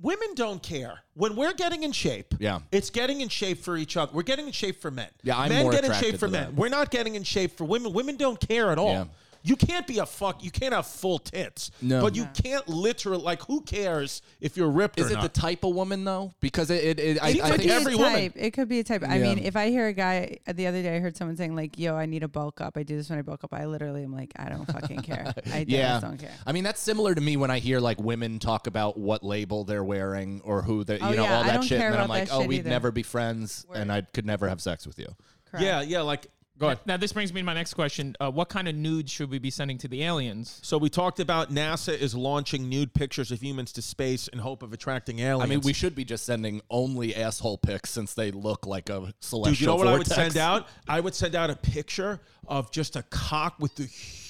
[0.00, 2.32] Women don't care when we're getting in shape.
[2.38, 2.60] Yeah.
[2.70, 4.12] it's getting in shape for each other.
[4.14, 5.08] We're getting in shape for men.
[5.24, 6.44] Yeah, I'm men more get in shape for men.
[6.50, 6.54] that.
[6.54, 7.92] We're not getting in shape for women.
[7.92, 8.92] Women don't care at all.
[8.92, 9.04] Yeah.
[9.42, 10.42] You can't be a fuck.
[10.44, 11.70] You can't have full tits.
[11.80, 12.02] No.
[12.02, 13.42] But you can't literally like.
[13.46, 15.22] Who cares if you're ripped Is or it not?
[15.32, 16.34] the type of woman though?
[16.40, 18.12] Because it, it, it I, It I could think be every a woman.
[18.12, 18.32] type.
[18.36, 19.02] It could be a type.
[19.06, 19.22] I Yeah.
[19.34, 21.94] mean, if I hear a guy the other day, I heard someone saying like, "Yo,
[21.94, 23.54] I need a bulk up." I do this when I bulk up.
[23.54, 25.32] I literally am like, I don't fucking care.
[25.52, 25.92] I yeah.
[25.92, 26.32] just don't care.
[26.46, 29.64] I mean, that's similar to me when I hear like women talk about what label
[29.64, 31.78] they're wearing or who they, Oh, you know, yeah, all I that don't shit.
[31.78, 32.70] care And then I'm about like, that oh, shit we'd either.
[32.70, 35.06] never be friends, and I could never have sex with you.
[35.50, 35.64] Correct.
[35.64, 36.00] yeah, yeah.
[36.02, 36.26] Like,
[36.58, 36.80] go ahead.
[36.86, 39.38] Now this brings me to my next question: uh, What kind of nudes should we
[39.38, 40.58] be sending to the aliens?
[40.62, 44.62] So we talked about NASA is launching nude pictures of humans to space in hope
[44.62, 45.42] of attracting aliens.
[45.42, 49.14] I mean, we should be just sending only asshole pics since they look like a
[49.20, 50.68] celestial Dude, you know what I would send out?
[50.88, 53.88] I would send out a picture of just a cock with the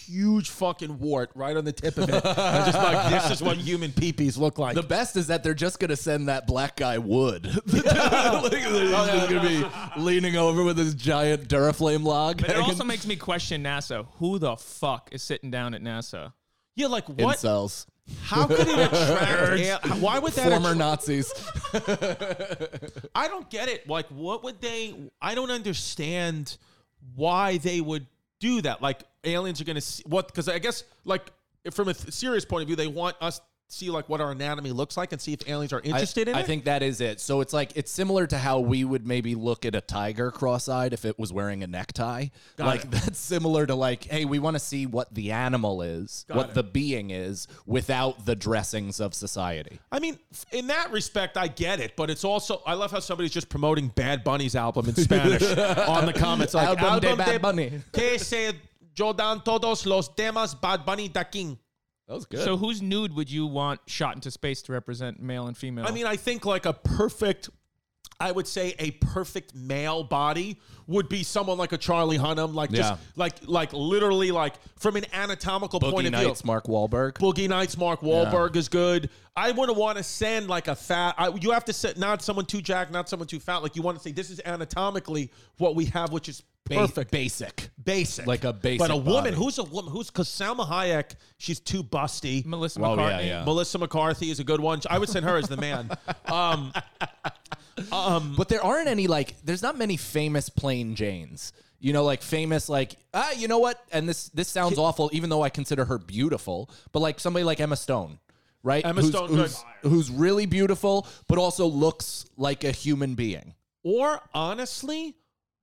[0.09, 2.15] huge fucking wart right on the tip of it.
[2.15, 4.75] and just like, this is what human peepees look like.
[4.75, 7.45] The best is that they're just gonna send that black guy wood.
[7.73, 12.41] Like, they're just gonna be leaning over with his giant Duraflame log.
[12.41, 14.07] But it also makes me question NASA.
[14.19, 16.33] Who the fuck is sitting down at NASA?
[16.75, 17.37] yeah, like what?
[17.39, 17.87] incels,
[18.23, 19.85] How could it attract?
[19.87, 20.49] al- why would that?
[20.51, 21.33] former attra- Nazis.
[23.15, 23.89] I don't get it.
[23.89, 24.95] Like, what would they?
[25.21, 26.57] I don't understand
[27.15, 28.07] why they would
[28.41, 28.81] do that.
[28.83, 30.27] Like, aliens are going to see what?
[30.29, 31.33] Because I guess, like,
[31.73, 34.31] from a th- serious point of view, they want us to see like what our
[34.33, 36.43] anatomy looks like and see if aliens are I- interested in I it.
[36.43, 37.21] I think that is it.
[37.21, 40.95] So it's like it's similar to how we would maybe look at a tiger cross-eyed
[40.95, 42.29] if it was wearing a necktie.
[42.59, 42.91] like it.
[42.91, 46.55] that's similar to like, hey, we want to see what the animal is, what it.
[46.55, 49.79] the being is, without the dressings of society.
[49.93, 50.19] I mean,
[50.51, 53.89] in that respect, I get it, but it's also I love how somebody's just promoting
[53.89, 55.43] Bad Bunny's album in Spanish
[55.87, 57.83] on the comments, like Album de Bad Bunny.
[57.93, 58.53] Que se
[58.99, 61.59] yo dan todos los temas Bad Bunny da King.
[62.07, 62.41] That was good.
[62.41, 65.87] So whose nude would you want shot into space to represent male and female?
[65.87, 67.51] I mean, I think like a perfect,
[68.21, 70.59] I would say a perfect male body
[70.89, 72.97] would be someone like a Charlie Hunnam, like just Yeah.
[73.15, 76.27] like like literally like from an anatomical point Boogie of view.
[76.29, 76.45] Nights.
[76.45, 77.13] Mark Wahlberg.
[77.15, 79.09] Boogie Nights, Mark Wahlberg is good.
[79.37, 81.15] I wouldn't want to send like a fat.
[81.17, 83.59] I, you have to set not someone too jacked, not someone too fat.
[83.59, 87.13] Like you want to say this is anatomically what we have, which is Ba- perfect,
[87.13, 87.71] basic.
[87.85, 89.37] basic, Like a basic But a woman body.
[89.37, 92.45] who's a woman who's because Salma Hayek, she's too busty.
[92.45, 93.27] Melissa Oh, yeah, McCartney.
[93.29, 93.45] yeah.
[93.45, 94.81] Melissa McCarthy is a good one.
[94.91, 95.91] I would send her as the man.
[96.27, 96.73] Um,
[98.37, 101.53] But there aren't any like there's not many famous plain Janes.
[101.81, 103.81] You know, like famous, like ah, you know what?
[103.93, 106.71] And this this sounds awful, even though I consider her beautiful.
[106.93, 108.19] But like somebody like Emma Stone,
[108.65, 108.85] right?
[108.85, 113.55] Emma who's, Stone, who's, who's really beautiful, but also looks like a human being.
[113.85, 115.15] Or honestly,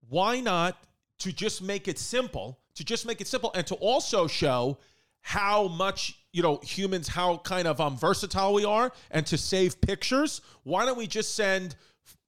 [0.08, 0.76] why not
[1.18, 4.78] to just make it simple, to just make it simple and to also show
[5.20, 9.80] how much, you know, humans how kind of um versatile we are and to save
[9.80, 11.76] pictures, why don't we just send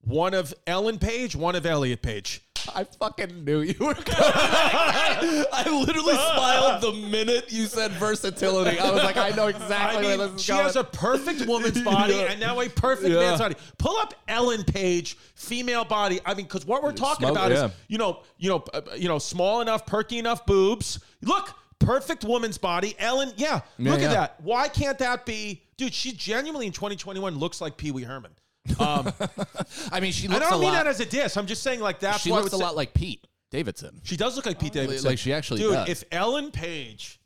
[0.02, 2.42] one of Ellen Page, one of Elliot Page?
[2.74, 3.94] I fucking knew you were.
[3.94, 8.78] Gonna I literally smiled the minute you said versatility.
[8.78, 10.64] I was like, I know exactly I where mean, this is she going.
[10.64, 12.30] has a perfect woman's body Yeah.
[12.32, 13.20] and now a perfect Yeah.
[13.20, 13.54] man's body.
[13.78, 16.20] Pull up Ellen Page, female body.
[16.26, 17.66] I mean, because what we're talking Smoke- about yeah.
[17.66, 20.98] is, you know, you know, uh, you know, small enough, perky enough boobs.
[21.22, 22.94] Look, perfect woman's body.
[22.98, 24.40] Ellen, yeah, look at that.
[24.42, 25.94] Why can't that be, dude?
[25.94, 28.32] She genuinely in 2021 looks like Pee Wee Herman.
[28.80, 29.12] Um,
[29.92, 30.84] I mean, she and looks I don't a mean lot.
[30.84, 31.36] that as a diss.
[31.36, 33.26] I'm just saying, like that's she why I looks a would say- lot like Pete
[33.50, 34.00] Davidson.
[34.04, 35.08] She does look like Pete Davidson.
[35.08, 35.88] like she actually Dude, does.
[35.88, 37.18] if Ellen Page,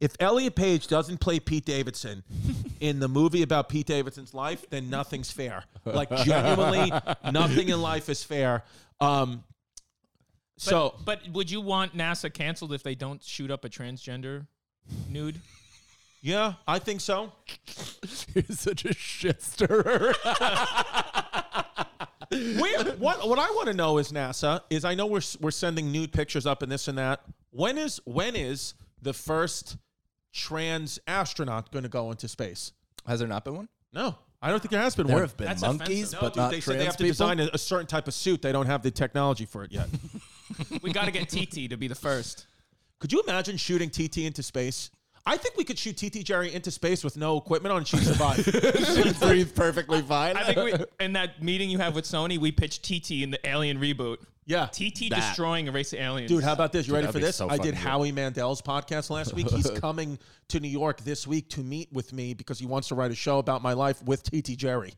[0.00, 2.22] if Elliot Page doesn't play Pete Davidson
[2.80, 5.64] in the movie about Pete Davidson's life, then nothing's fair.
[5.84, 6.92] Like genuinely,
[7.32, 8.62] nothing in life is fair.
[9.00, 9.42] Um,
[10.56, 14.46] But, so but would you want NASA canceled if they don't shoot up a transgender
[15.08, 15.40] nude?
[16.20, 17.32] Yeah, I think so.
[18.34, 20.12] You're such a shit stirrer.
[22.32, 25.90] Where, what what I want to know is NASA is I know we're we're sending
[25.90, 27.22] nude pictures up and this and that.
[27.50, 29.76] When is when is the first
[30.32, 32.70] trans astronaut going to go into space?
[33.06, 33.68] Has there not been one?
[33.92, 35.22] No, I don't think there has been There one.
[35.24, 36.12] have been That's monkeys, offensive.
[36.12, 37.10] No, but dude, not they trans said they have to people.
[37.12, 38.42] design a, a certain type of suit.
[38.42, 39.88] They don't have the technology for it yet.
[40.82, 42.46] We got to get TT to be the first.
[42.98, 44.90] could you imagine shooting TT into space?
[45.26, 48.00] I think we could shoot TT Jerry into space with no equipment on and she'd
[48.02, 48.36] survive.
[48.44, 50.36] she breathed perfectly fine.
[50.36, 53.46] I think we, in that meeting you have with Sony, we pitched TT in the
[53.46, 54.16] Alien reboot.
[54.46, 54.66] yeah.
[54.66, 55.16] TT That.
[55.16, 56.30] destroying a race of aliens.
[56.30, 56.88] Dude, how about this?
[56.88, 57.36] You ready for this?
[57.36, 57.74] so I did good.
[57.74, 59.48] Howie Mandel's podcast last week.
[59.50, 60.18] He's coming
[60.48, 63.14] to New York this week to meet with me because he wants to write a
[63.14, 64.94] show about my life with TT Jerry.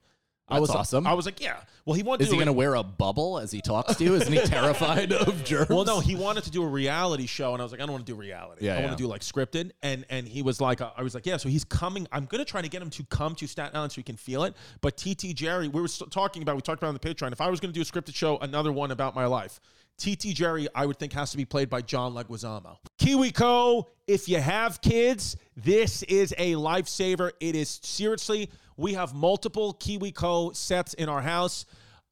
[0.49, 1.07] I was awesome.
[1.07, 1.57] I was like, yeah.
[1.85, 4.05] Well, he wanted Is to he going to wear a bubble as he talks to
[4.05, 4.15] you?
[4.15, 5.69] Isn't he terrified of germs?
[5.69, 7.93] Well, no, he wanted to do a reality show, and I was like, I don't
[7.93, 8.67] want to do reality.
[8.67, 9.71] Yeah, I want to do like scripted.
[9.83, 11.39] And and he was like, uh, I was like, yeah.
[11.39, 12.07] So he's coming.
[12.13, 14.45] I'm gonna try to get him to come to Staten Island so he can feel
[14.45, 14.55] it.
[14.81, 16.57] But TT Jerry, we were talking about.
[16.57, 17.33] We talked about on the Patreon.
[17.33, 19.61] If I was gonna do a scripted show, another one about my life.
[19.99, 22.77] TT Jerry, I would think has to be played by John Leguizamo.
[22.99, 27.31] KiwiCo, if you have kids, this is a lifesaver.
[27.41, 28.51] It is seriously,
[28.83, 31.67] we have multiple KiwiCo sets in our house.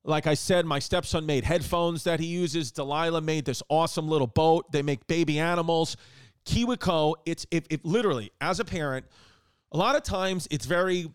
[0.05, 2.71] Like I said, my stepson made headphones that he uses.
[2.71, 4.71] Delilah made this awesome little boat.
[4.71, 5.97] They make baby animals.
[6.47, 9.05] KiwiCo, it's if, literally as a parent,
[9.73, 11.13] a lot of times it's very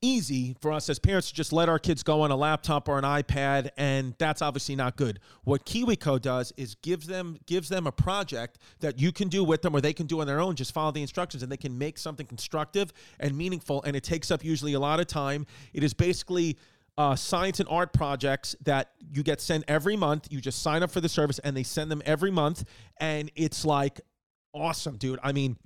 [0.00, 2.98] easy for us as parents to just let our kids go on a laptop or
[2.98, 5.20] an iPad, and that's obviously not good.
[5.44, 9.62] What KiwiCo does is gives them gives them a project that you can do with
[9.62, 10.54] them or they can do on their own.
[10.54, 13.82] Just follow the instructions, and they can make something constructive and meaningful.
[13.82, 15.46] And it takes up usually a lot of time.
[15.72, 16.58] It is basically
[16.98, 20.28] uh, science and art projects that you get sent every month.
[20.30, 22.64] You just sign up for the service, and they send them every month,
[22.98, 24.00] and it's like
[24.54, 25.18] awesome, dude.
[25.22, 25.56] I mean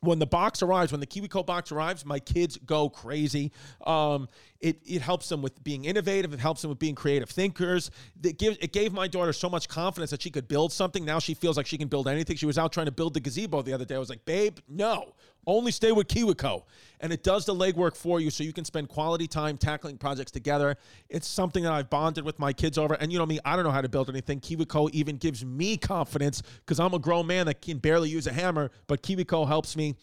[0.00, 3.52] when the box arrives, when the KiwiCo box arrives, my kids go crazy.
[3.86, 4.28] Um,
[4.60, 6.32] it it helps them with being innovative.
[6.32, 7.90] It helps them with being creative thinkers.
[8.22, 11.04] It it gave my daughter so much confidence that she could build something.
[11.04, 12.36] Now she feels like she can build anything.
[12.36, 13.94] She was out trying to build the gazebo the other day.
[13.94, 15.14] I was like, babe, no,
[15.46, 16.62] only stay with KiwiCo.
[17.00, 20.30] And it does the legwork for you, so you can spend quality time tackling projects
[20.30, 20.76] together.
[21.08, 22.94] It's something that I've bonded with my kids over.
[22.94, 24.40] And you know me, I don't know how to build anything.
[24.40, 28.32] KiwiCo even gives me confidence because I'm a grown man that can barely use a
[28.32, 29.96] hammer, but KiwiCo helps me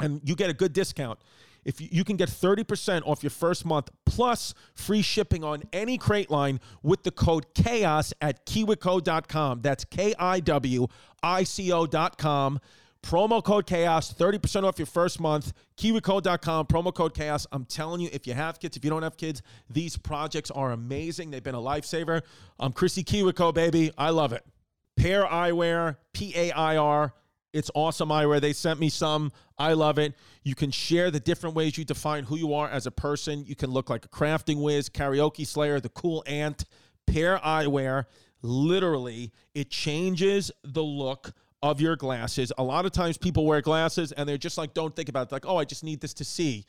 [0.00, 1.18] and you get a good discount.
[1.64, 6.30] If you, can get 30% off your first month plus free shipping on any crate
[6.30, 9.60] line with the code chaos at kiwico.com.
[9.60, 10.86] That's K I W
[11.22, 12.60] I C O.com.
[13.02, 15.52] Promo code chaos, 30% off your first month.
[15.76, 17.46] Kiwico.com, promo code chaos.
[17.52, 19.40] I'm telling you, if you have kids, if you don't have kids,
[19.70, 21.30] these projects are amazing.
[21.30, 22.22] They've been a lifesaver.
[22.58, 23.92] I'm Chrissy Kiwico, baby.
[23.96, 24.44] I love it.
[24.96, 27.14] Pair Eyewear, P A I R
[27.52, 28.40] It's awesome eyewear.
[28.40, 29.32] They sent me some.
[29.56, 30.14] I love it.
[30.42, 33.44] You can share the different ways you define who you are as a person.
[33.46, 36.64] You can look like a crafting whiz, karaoke slayer, the cool ant,
[37.06, 38.06] pair eyewear.
[38.42, 41.32] Literally, it changes the look
[41.62, 42.52] of your glasses.
[42.58, 45.32] A lot of times people wear glasses and they're just like, don't think about it.
[45.32, 46.64] Like, oh, I just need this to see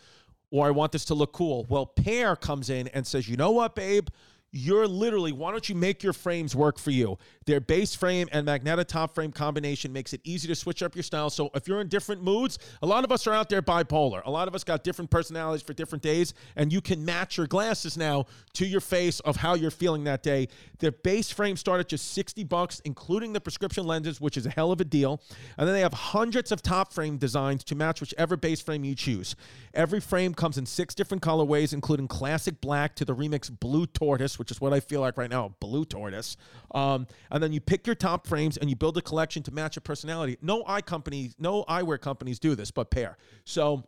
[0.51, 1.65] or I want this to look cool.
[1.69, 4.07] Well, Pair comes in and says, you know what, babe?
[4.51, 7.17] You're literally, why don't you make your frames work for you?
[7.45, 11.03] Their base frame and magnetic top frame combination makes it easy to switch up your
[11.03, 11.29] style.
[11.29, 14.21] So if you're in different moods, a lot of us are out there bipolar.
[14.25, 17.45] A lot of us got different personalities for different days, and you can match your
[17.45, 20.47] glasses now to your face of how you're feeling that day.
[20.79, 24.49] Their base frame start at just 60 bucks, including the prescription lenses, which is a
[24.49, 25.21] hell of a deal.
[25.57, 28.95] And then they have hundreds of top frame designs to match whichever base frame you
[28.95, 29.35] choose.
[29.75, 34.38] Every frame comes in six different colorways, including classic black to the remix blue tortoise,
[34.39, 36.37] which is what I feel like right now, blue tortoise.
[36.73, 39.75] Um, and then you pick your top frames and you build a collection to match
[39.75, 40.37] your personality.
[40.41, 43.17] No eye companies, no eyewear companies do this, but Pair.
[43.43, 43.83] So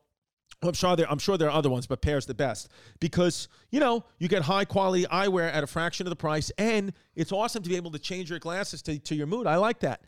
[0.64, 1.10] I'm sure there.
[1.10, 4.44] I'm sure there are other ones, but Pair's the best because you know you get
[4.44, 7.92] high quality eyewear at a fraction of the price, and it's awesome to be able
[7.92, 9.48] to change your glasses to, to your mood.
[9.48, 10.02] I like that.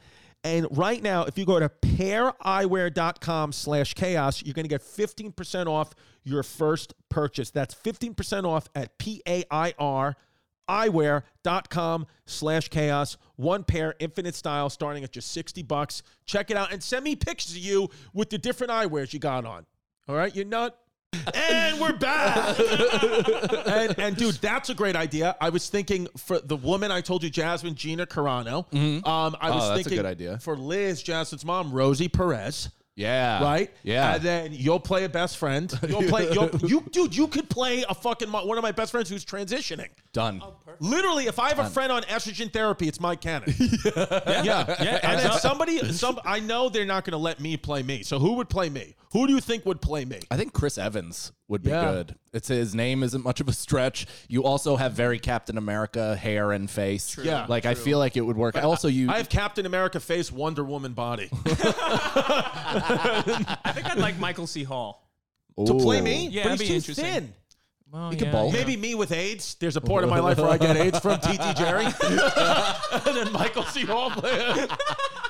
[0.44, 5.68] And right now, if you go to paireyewear.com slash chaos, you're going to get 15%
[5.68, 7.50] off your first purchase.
[7.50, 10.18] That's 15% off at P-A-I-R
[10.70, 13.18] eyewear.com slash chaos.
[13.36, 16.04] One pair, infinite style, starting at just 60 bucks.
[16.26, 19.46] Check it out and send me pictures of you with the different eyewears you got
[19.46, 19.66] on.
[20.08, 20.78] All right, you nut?
[21.36, 22.58] and we're back.
[23.68, 25.36] and, and dude, that's a great idea.
[25.40, 28.66] I was thinking for the woman I told you, Jasmine Gina Carano.
[29.08, 30.40] Um, I Oh, was that's a thinking good idea.
[30.40, 32.70] for Liz, Jasmine's mom, Rosie Perez.
[32.96, 33.44] Yeah.
[33.44, 33.72] Right?
[33.84, 34.16] Yeah.
[34.16, 35.74] And then you'll play a best friend.
[35.88, 38.92] You'll play you'll, you dude, you could play a fucking mo- one of my best
[38.92, 39.90] friends who's transitioning.
[40.12, 40.42] Done.
[40.44, 43.54] Oh, Literally, if I have a friend on estrogen therapy, it's Mike Cannon.
[43.60, 44.44] yeah.
[44.44, 48.04] Yeah, And then somebody some I know they're not gonna let me play me.
[48.04, 48.96] So who would play me?
[49.12, 50.20] Who do you think would play me?
[50.32, 51.92] I think Chris Evans would be Yeah.
[51.92, 52.16] good.
[52.32, 54.08] It's his name isn't much of a stretch.
[54.28, 57.18] You also have very Captain America hair and face.
[57.22, 58.56] Yeah, like I feel like it would work.
[58.64, 61.30] Also, you I have Captain America face, Wonder Woman body.
[62.46, 64.64] I think I'd like Michael C.
[64.64, 65.08] Hall.
[65.66, 66.28] to play me?
[66.30, 67.06] Yeah, but he's be too interesting.
[67.06, 67.34] thin.
[67.92, 68.48] Well, You could yeah, bowl.
[68.48, 68.54] yeah.
[68.54, 69.54] Maybe me with AIDS.
[69.60, 71.86] There's a part of my life where I get AIDS from TT Jerry.
[73.06, 73.86] and then Michael C.
[73.86, 74.12] Hall.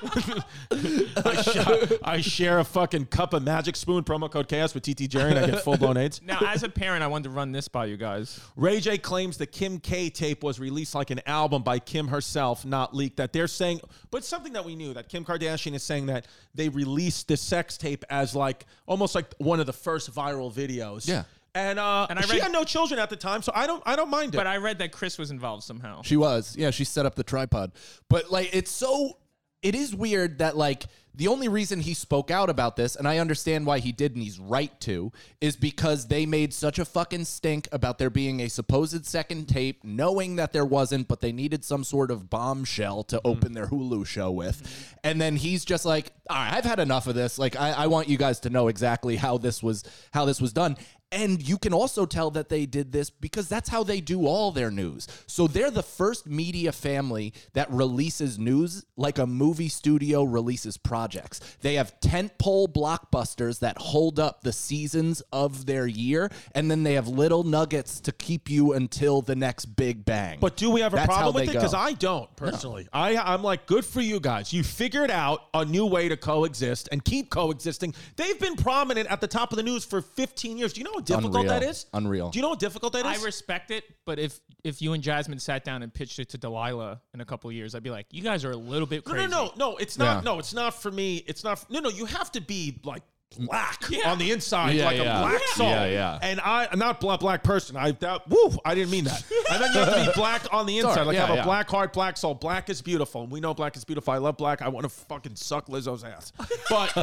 [0.72, 5.10] I, sh- I share a fucking cup of Magic Spoon promo code chaos with TT
[5.10, 6.22] Jerry and I get full blown AIDS.
[6.24, 8.40] Now, as a parent, I wanted to run this by you guys.
[8.56, 12.66] Ray J claims the Kim K tape was released like an album by Kim herself,
[12.66, 13.18] not leaked.
[13.18, 13.82] That they're saying,
[14.12, 17.78] but something that we knew that Kim Kardashian is saying that they released the sex
[17.78, 21.08] tape as like almost like one of the first viral videos.
[21.08, 21.24] Yeah.
[21.56, 23.84] And uh, And I she read- had no children at the time, so I don't
[23.86, 24.38] I don't mind it.
[24.38, 26.02] But I read that Chris was involved somehow.
[26.02, 26.56] She was.
[26.58, 27.74] Yeah, she set up the tripod.
[28.10, 29.18] But like it's so
[29.64, 30.86] it is weird that like
[31.16, 34.24] the only reason he spoke out about this, and I understand why he did, and
[34.24, 35.12] he's right to,
[35.42, 39.84] is because they made such a fucking stink about there being a supposed second tape,
[39.84, 43.28] knowing that there wasn't, but they needed some sort of bombshell to mm-hmm.
[43.28, 44.98] open their Hulu show with.
[45.04, 47.38] And then he's just like, all right, I've had enough of this.
[47.38, 49.84] Like, I, I want you guys to know exactly how this was
[50.14, 50.78] how this was done.
[51.14, 54.52] And you can also tell that they did this because that's how they do all
[54.52, 55.08] their news.
[55.28, 61.40] So they're the first media family that releases news like a movie studio releases projects.
[61.62, 66.94] They have tentpole blockbusters that hold up the seasons of their year, and then they
[66.94, 70.40] have little nuggets to keep you until the next big bang.
[70.40, 71.54] But do we have a That's problem with it?
[71.54, 71.74] Because.
[71.74, 72.88] I don't personally.
[72.94, 74.54] I I'm like, good for you guys.
[74.54, 77.94] You figured out a new way to coexist and keep coexisting.
[78.16, 80.74] They've been prominent at the top of the news for 15 years.
[80.74, 81.50] Do you know difficult Unreal.
[81.60, 81.86] that is?
[81.94, 82.30] Unreal.
[82.30, 83.22] Do you know how difficult that is?
[83.22, 86.38] I respect it, but if if you and Jasmine sat down and pitched it to
[86.38, 89.06] Delilah in a couple of years, I'd be like, you guys are a little bit
[89.06, 89.28] no, crazy.
[89.28, 89.78] no, no, no.
[89.78, 90.24] It's not.
[90.24, 90.32] Yeah.
[90.32, 91.18] No, it's not for me.
[91.28, 91.66] It's not.
[91.70, 91.90] No, no.
[91.90, 93.04] You have to be like
[93.36, 94.12] black Yeah.
[94.12, 95.18] on the inside, Yeah, like yeah.
[95.18, 95.56] a black Yeah.
[95.56, 95.68] soul.
[95.70, 96.20] Yeah, yeah.
[96.22, 97.76] And I, I'm not black black person.
[97.76, 98.52] I that woo.
[98.64, 99.24] I didn't mean that.
[99.52, 101.44] and then you have to be black on the inside, Sorry, like yeah, have a
[101.44, 102.36] black heart, black soul.
[102.36, 103.24] Black is beautiful.
[103.24, 104.14] And we know black is beautiful.
[104.14, 104.62] I love black.
[104.62, 106.32] I want to fucking suck Lizzo's ass.
[106.70, 106.96] But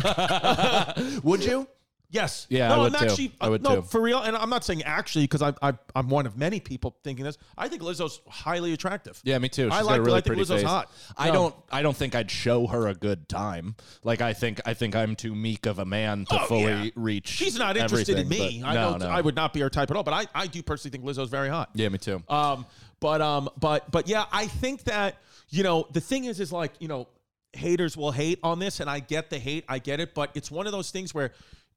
[1.24, 1.66] would you?
[2.12, 2.46] Yes.
[2.50, 3.28] Yeah, no, I would am too.
[3.40, 3.82] I would no, too.
[3.82, 4.20] for real.
[4.20, 7.38] And I'm not saying actually because I, I, I'm one of many people thinking this.
[7.56, 9.20] I think Lizzo's highly attractive.
[9.22, 9.66] Yeah, me too.
[9.70, 9.98] She's I like.
[10.00, 10.62] a really I think Lizzo's face.
[10.64, 10.90] hot.
[11.16, 11.32] I No.
[11.34, 11.54] don't.
[11.70, 13.76] I don't think I'd show her a good time.
[14.02, 14.60] Like I think.
[14.66, 16.90] I think I'm too meek of a man to Oh, fully yeah.
[16.96, 17.28] reach.
[17.28, 18.62] She's not interested in me.
[18.64, 19.00] I no, don't.
[19.00, 19.08] no.
[19.08, 20.02] I would not be her type at all.
[20.02, 21.70] But I, I do personally think Lizzo's very hot.
[21.74, 22.22] Yeah, me too.
[22.28, 22.66] Um,
[22.98, 26.72] but um, but but yeah, I think that you know the thing is is like
[26.80, 27.06] you know
[27.52, 30.50] haters will hate on this, and I get the hate, I get it, but it's
[30.52, 31.32] one of those things where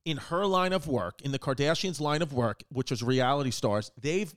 [0.06, 3.91] in her line of work, in the Kardashians' line of work, which is reality stars,
[3.99, 4.34] they've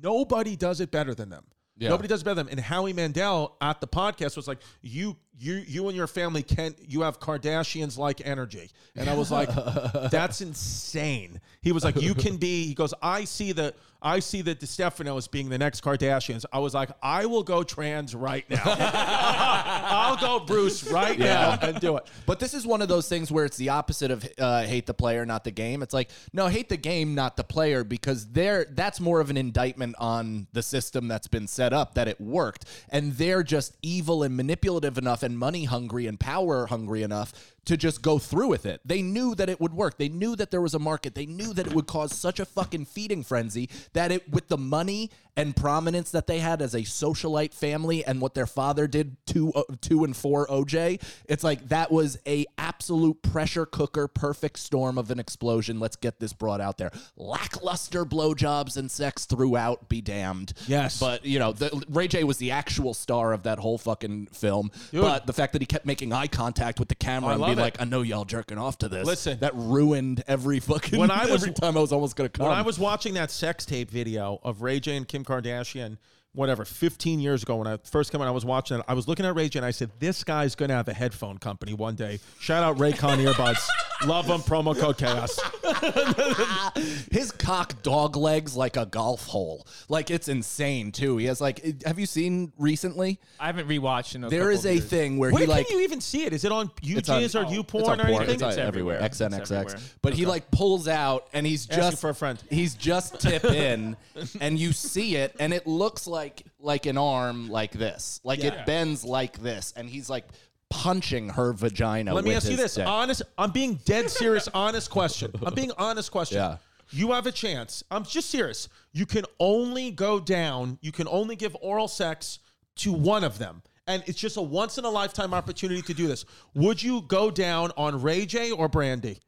[0.00, 1.44] nobody does it better than them.
[1.76, 1.88] Yeah.
[1.88, 2.52] Nobody does it better than them.
[2.52, 6.76] And Howie Mandel at the podcast was like, "You you you and your family can't.
[6.86, 8.70] you have Kardashians like energy.
[8.96, 9.48] And I was like,
[10.10, 11.40] that's insane.
[11.62, 12.66] He was like, you can be.
[12.66, 16.44] He goes, I see the I see that Distefano is being the next Kardashians.
[16.52, 18.62] I was like, I will go trans right now.
[18.66, 22.08] I'll go Bruce right now and do it.
[22.26, 24.94] But this is one of those things where it's the opposite of uh, hate the
[24.94, 25.82] player, not the game.
[25.82, 29.36] It's like no, hate the game, not the player, because they're that's more of an
[29.36, 34.24] indictment on the system that's been set up that it worked, and they're just evil
[34.24, 37.32] and manipulative enough and money hungry and power hungry enough
[37.64, 38.80] to just go through with it.
[38.84, 39.98] They knew that it would work.
[39.98, 41.14] They knew that there was a market.
[41.14, 44.58] They knew that it would cause such a fucking feeding frenzy that it with the
[44.58, 49.16] money and prominence that they had as a socialite family and what their father did
[49.26, 54.58] to uh, to and four OJ, it's like that was a absolute pressure cooker, perfect
[54.58, 55.80] storm of an explosion.
[55.80, 56.90] Let's get this brought out there.
[57.16, 60.52] Lackluster blowjobs and sex throughout, be damned.
[60.66, 61.00] Yes.
[61.00, 64.70] but you know, the, Ray J was the actual star of that whole fucking film.
[65.02, 67.72] But the fact that he kept making eye contact with the camera I and love
[67.72, 67.78] being it.
[67.78, 69.38] like, "I know y'all jerking off to this." Listen.
[69.40, 70.98] that ruined every fucking.
[70.98, 72.46] When I was- every time I was almost gonna come.
[72.46, 75.98] When I was watching that sex tape video of Ray J and Kim Kardashian,
[76.34, 78.84] whatever, 15 years ago when I first came out, I was watching it.
[78.88, 80.94] I was looking at Ray J and I said, this guy's going to have a
[80.94, 82.20] headphone company one day.
[82.40, 83.66] Shout out Raycon earbuds.
[84.06, 84.40] Love them.
[84.40, 85.38] Promo code chaos.
[87.12, 89.66] His cock dog legs like a golf hole.
[89.88, 91.18] Like it's insane too.
[91.18, 93.20] He has like have you seen recently?
[93.38, 94.84] I haven't rewatched in a There couple is of a years.
[94.86, 96.32] thing where he Where he can like you even see it?
[96.32, 98.30] Is it on on- UGs or oh, YouPorn or anything?
[98.34, 98.96] It's on It's everywhere.
[98.96, 99.30] everywhere.
[99.30, 99.40] XNXX.
[99.40, 99.76] It's everywhere.
[100.02, 102.42] But he like pulls out and he's Asking just for a friend.
[102.50, 103.96] He's just tip in
[104.40, 108.20] and you see it and it looks like like like an arm like this.
[108.24, 108.48] Like Yeah.
[108.60, 110.26] it bends like this and he's like
[110.70, 112.14] punching her vagina.
[112.14, 112.74] Let me with ask you his this.
[112.76, 112.86] dick.
[112.86, 115.32] Honest, I'm being dead serious, honest question.
[115.44, 116.38] I'm being honest question.
[116.38, 116.56] Yeah.
[116.90, 117.82] You have a chance.
[117.90, 118.68] I'm just serious.
[118.92, 122.38] You can only go down, you can only give oral sex
[122.76, 123.62] to one of them.
[123.86, 126.24] And it's just a once in a lifetime opportunity to do this.
[126.54, 129.18] Would you go down on Ray J or Brandy?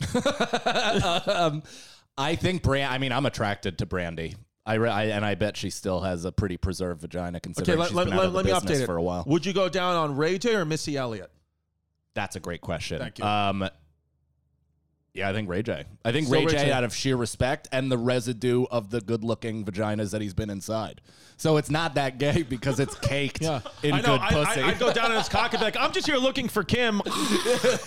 [1.26, 1.62] um,
[2.18, 2.92] I think Brand.
[2.92, 4.34] I mean, I'm attracted to Brandy.
[4.66, 7.78] I, re- I and I bet she still has a pretty preserved vagina Okay, considering
[7.78, 9.24] let, she's let, been out let, of the me business update it for a while.
[9.26, 11.30] Would you go down on Ray J or Missy Elliott?
[12.14, 12.98] That's a great question.
[12.98, 13.24] Thank you.
[13.24, 13.68] Um,
[15.14, 15.84] yeah, I think Ray J.
[16.04, 16.72] I think Ray Ray J, J.
[16.72, 21.00] out of sheer respect and the residue of the good-looking vaginas that he's been inside.
[21.36, 23.60] So it's not that gay because it's caked Yeah.
[23.82, 24.18] in I know.
[24.18, 24.60] good I, pussy.
[24.60, 26.62] I, I'd go down on his cock and be like, I'm just here looking for
[26.62, 27.00] Kim.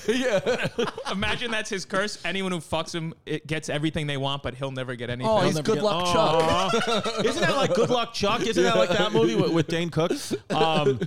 [0.08, 0.68] Yeah.
[1.12, 2.20] Imagine that's his curse.
[2.26, 5.30] Anyone who fucks him it gets everything they want, but he'll never get anything.
[5.32, 6.44] oh, he's never good get- luck, Chuck.
[6.44, 7.22] Aw.
[7.26, 8.42] Isn't that like Good Luck Chuck?
[8.42, 10.12] Isn't that like that movie with, with Dane Cook?
[10.50, 11.00] Um,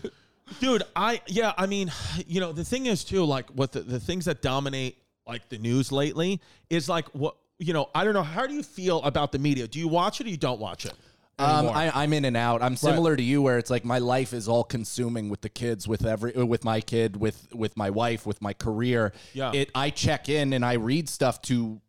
[0.61, 1.93] dude, I yeah, I mean,
[2.27, 5.59] you know, the thing is too, like what the, the things that dominate like the
[5.59, 7.89] news lately is like what you know.
[7.95, 8.23] I don't know.
[8.23, 9.67] How do you feel about the media?
[9.67, 10.95] Do you watch it or you don't watch it?
[11.39, 11.69] Um.
[11.69, 12.63] I, I'm in and out.
[12.63, 15.87] I'm similar to you, where it's like my life is all consuming with the kids,
[15.87, 19.13] with every, uh, with my kid, with with my wife, with my career.
[19.35, 19.53] Yeah.
[19.53, 19.71] It.
[19.75, 21.81] I check in and I read stuff to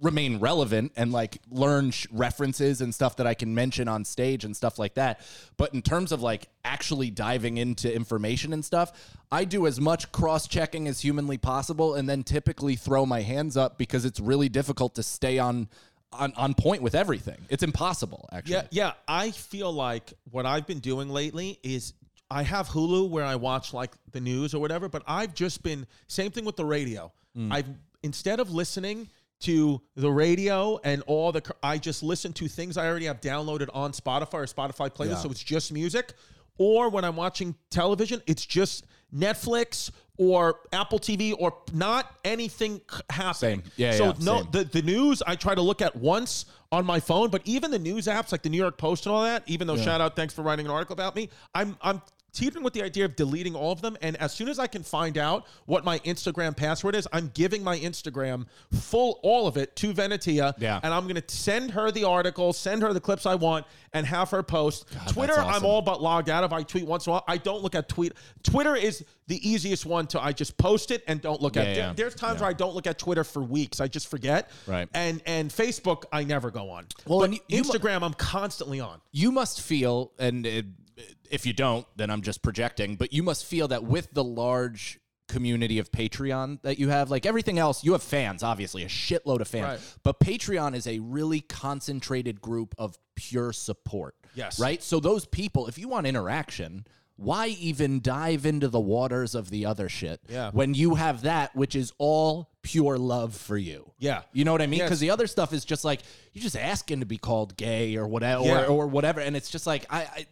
[0.00, 4.44] remain relevant and like learn sh- references and stuff that I can mention on stage
[4.44, 5.20] and stuff like that.
[5.56, 8.92] But in terms of like actually diving into information and stuff,
[9.32, 13.56] I do as much cross checking as humanly possible and then typically throw my hands
[13.56, 15.68] up because it's really difficult to stay on
[16.12, 17.46] on, on point with everything.
[17.48, 18.54] It's impossible actually.
[18.54, 18.92] Yeah, yeah.
[19.08, 21.94] I feel like what I've been doing lately is
[22.30, 25.86] I have Hulu where I watch like the news or whatever, but I've just been
[26.06, 27.12] same thing with the radio.
[27.36, 27.52] Mm.
[27.52, 27.66] I've
[28.02, 29.08] instead of listening
[29.40, 33.68] to the radio and all the I just listen to things I already have downloaded
[33.74, 35.16] on Spotify or Spotify playlist Yeah.
[35.16, 36.12] so it's just music.
[36.58, 42.80] Or when I'm watching television, it's just Netflix or Apple TV or not anything
[43.10, 43.60] happening.
[43.60, 43.62] Same.
[43.76, 44.50] Yeah, So yeah, no, same.
[44.52, 47.78] the, the news I try to look at once on my phone, but even the
[47.78, 50.32] news apps like the New York Post and all that, even though shout out, thanks
[50.32, 52.00] for writing an article about me, I'm I'm
[52.36, 53.96] teetering with the idea of deleting all of them.
[54.02, 57.64] And as soon as I can find out what my Instagram password is, I'm giving
[57.64, 60.54] my Instagram full all of it to Venetia.
[60.58, 60.78] Yeah.
[60.82, 64.30] And I'm gonna send her the article, send her the clips I want, and have
[64.30, 64.86] her post.
[65.08, 66.52] Twitter, that's I'm all but logged out of.
[66.52, 67.24] I tweet once in a while.
[67.26, 68.12] I don't look at tweet.
[68.42, 71.66] Twitter is the easiest one to I just post it and don't look at.
[71.68, 71.92] Yeah, There- yeah.
[71.94, 73.80] There's times where I don't look at Twitter for weeks.
[73.80, 74.50] I just forget.
[74.66, 74.88] Right.
[74.94, 76.86] And and Facebook, I never go on.
[77.06, 79.00] Well, you- Instagram, I'm constantly on.
[79.12, 80.66] you must feel, and it,
[81.30, 84.98] if you don't, then I'm just projecting, but you must feel that with the large
[85.28, 89.40] community of Patreon that you have, like everything else, you have fans, obviously, a shitload
[89.40, 89.80] of fans.
[89.80, 89.98] Right.
[90.04, 94.14] But Patreon is a really concentrated group of pure support.
[94.34, 94.60] Yes.
[94.60, 94.82] Right?
[94.82, 96.86] So those people, if you want interaction,
[97.16, 100.50] why even dive into the waters of the other shit Yeah.
[100.52, 103.90] when you have that, which is all pure love for you?
[103.98, 104.22] Yeah.
[104.32, 104.78] You know what I mean?
[104.80, 104.88] Yes.
[104.88, 106.02] Because the other stuff is just like
[106.34, 108.64] you're just asking to be called gay or whatever, Yeah.
[108.66, 110.26] or, or whatever, and it's just like I, I,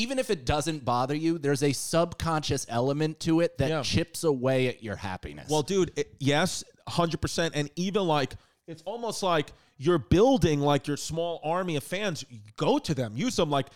[0.00, 3.82] even if it doesn't bother you, there's a subconscious element to it that Yeah.
[3.82, 5.48] chips away at your happiness.
[5.50, 7.52] Well, dude, it, yes, 100%.
[7.54, 8.34] And even like,
[8.66, 12.24] it's almost like you're building like your small army of fans.
[12.56, 13.50] Go to them, use them.
[13.50, 13.66] Like,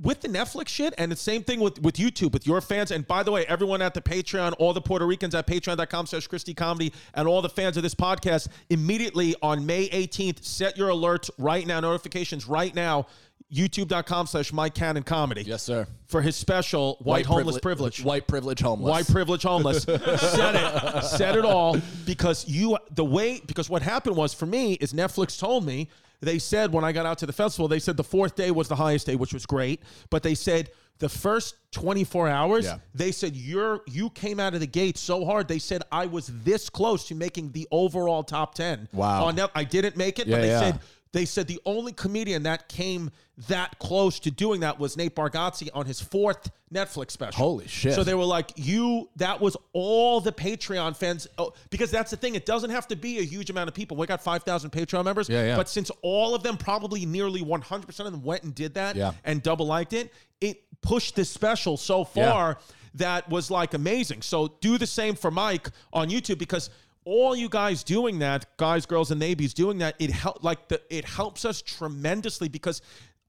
[0.00, 2.90] with the Netflix shit, and the same thing with, with YouTube, with your fans.
[2.90, 6.26] And by the way, everyone at the Patreon, all the Puerto Ricans at patreon.com slash
[6.26, 10.76] Chris D Comedy, and all the fans of this podcast, immediately on May 18th, set
[10.76, 13.06] your alerts right now, notifications right now,
[13.52, 15.42] youtube.com slash Mike Cannon Comedy.
[15.42, 15.86] yes, sir.
[16.06, 18.04] For his special, White, Homeless Privilege.
[18.04, 18.90] White privilege homeless.
[18.90, 19.82] White privilege homeless.
[19.84, 21.04] said it.
[21.04, 25.38] Said it all because you the way because what happened was for me is Netflix
[25.38, 25.88] told me
[26.20, 28.68] they said when I got out to the festival they said the fourth day was
[28.68, 29.80] the highest day which was great
[30.10, 32.78] but they said the first 24 hours Yeah.
[32.94, 36.30] they said you're you came out of the gate so hard they said I was
[36.44, 39.24] this close to making the overall top 10 Wow.
[39.24, 40.60] Oh, on Net- I didn't make it Yeah, but they yeah.
[40.60, 40.80] said
[41.12, 43.10] they said the only comedian that came
[43.48, 47.36] that close to doing that was Nate Bargatze on his fourth Netflix special.
[47.36, 47.92] Holy shit.
[47.94, 51.26] So they were like, you, that was all the Patreon fans.
[51.36, 52.34] Oh, because that's the thing.
[52.34, 53.96] It doesn't have to be a huge amount of people.
[53.98, 55.28] We got 5,000 Patreon members.
[55.28, 55.56] Yeah, yeah.
[55.56, 59.12] But since all of them, probably nearly 100% of them went and did that Yeah.
[59.24, 60.10] and double liked it,
[60.40, 62.04] it pushed this special so Yeah.
[62.32, 62.58] far
[62.94, 64.22] that was like amazing.
[64.22, 66.68] So do the same for Mike on YouTube because
[67.04, 70.80] all you guys doing that, guys, girls, and nabies doing that, it help like the
[70.90, 72.80] it helps us tremendously because,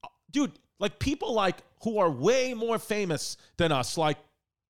[0.04, 4.18] uh, dude, like people like who are way more famous than us, like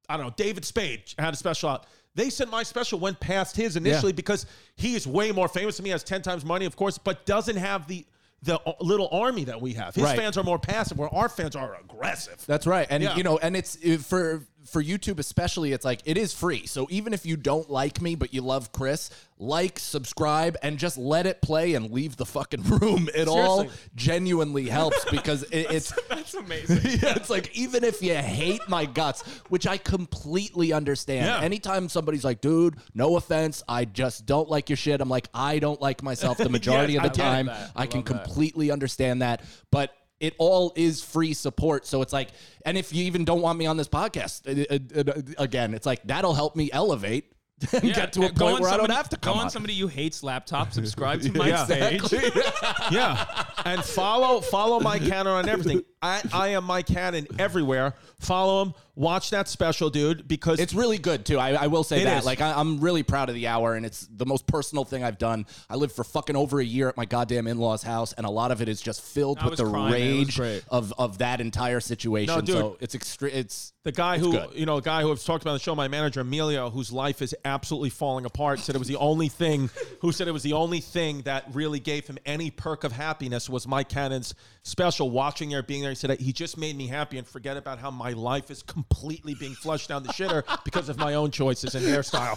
[0.09, 1.87] I don't know, David Spade had a special out.
[2.15, 4.47] They said my special went past his initially because
[4.77, 7.57] he is way more famous than me, has ten times money, of course, but doesn't
[7.57, 8.07] have the
[8.45, 9.95] the little army that we have.
[9.95, 10.19] His Right.
[10.19, 12.45] fans are more passive, where our fans are aggressive.
[12.47, 12.87] That's right.
[12.91, 13.17] And Yeah.
[13.17, 13.77] you know, and it's
[14.07, 16.67] for for YouTube especially, it's like it is free.
[16.67, 20.97] So even if you don't like me but you love Chris, like, subscribe, and just
[20.97, 23.09] let it play and leave the fucking room.
[23.15, 26.79] It all genuinely helps because it, it's That's amazing.
[27.03, 31.27] yeah, it's like even if you hate my guts, which I completely understand.
[31.27, 31.41] Yeah.
[31.41, 35.59] Anytime somebody's like, "Dude, no offense, I just don't like your shit," I'm like, I
[35.59, 37.51] don't like myself the majority Yeah, of the I time.
[37.51, 38.25] I, I can love that.
[38.25, 39.91] completely understand that, but.
[40.21, 42.29] It all is free support, so it's like,
[42.65, 45.87] and if you even don't want me on this podcast, it- it- it- again, it's
[45.87, 47.33] like that'll help me elevate
[47.73, 49.45] and get to a go point on where I don't have to go come on
[49.45, 49.51] on.
[49.51, 50.73] somebody who hates laptops.
[50.75, 52.03] Subscribe to Mike's page.
[52.91, 55.83] yeah, and follow follow my Cannon on everything.
[56.05, 57.95] I, I am Mike Cannon everywhere.
[58.21, 58.75] Follow him.
[58.97, 61.37] Watch that special, dude, because It's really good too.
[61.37, 62.19] I, I will say It that.
[62.21, 62.25] is.
[62.25, 65.19] Like I, I'm really proud of the hour, and it's the most personal thing I've
[65.19, 65.47] done.
[65.69, 68.53] I lived for fucking over a year at my goddamn in-laws' house, and a lot
[68.53, 70.01] of it is just filled I with was the crying, man.
[70.01, 70.65] It was rage great.
[70.69, 72.33] of of that entire situation.
[72.35, 72.55] No, dude.
[72.57, 74.51] So it's extre- It's The guy who, good.
[74.55, 76.93] you know, a guy who I've talked about on the show, my manager Emilio, whose
[76.93, 79.71] life is absolutely falling apart, said it was the only thing.
[80.01, 83.49] Who said it was the only thing that really gave him any perk of happiness
[83.49, 85.09] was Mike Cannon's special.
[85.11, 87.91] Watching there, being there, he said he just made me happy and forget about how
[87.91, 91.85] my life is completely being flushed down the shitter because of my own choices and
[91.85, 92.37] hairstyle.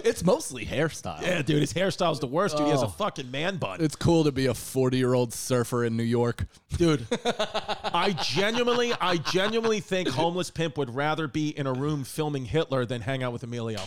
[0.04, 1.20] it's mostly hairstyle.
[1.22, 2.56] Yeah, dude, his hairstyle's the worst.
[2.56, 2.88] Dude, he has a Oh.
[2.90, 3.80] fucking man bun.
[3.80, 6.46] It's cool to be a 40 year old surfer in New York.
[6.76, 7.06] dude
[7.92, 12.86] i genuinely i genuinely think homeless pimp would rather be in a room filming hitler
[12.86, 13.78] than hang out with emilio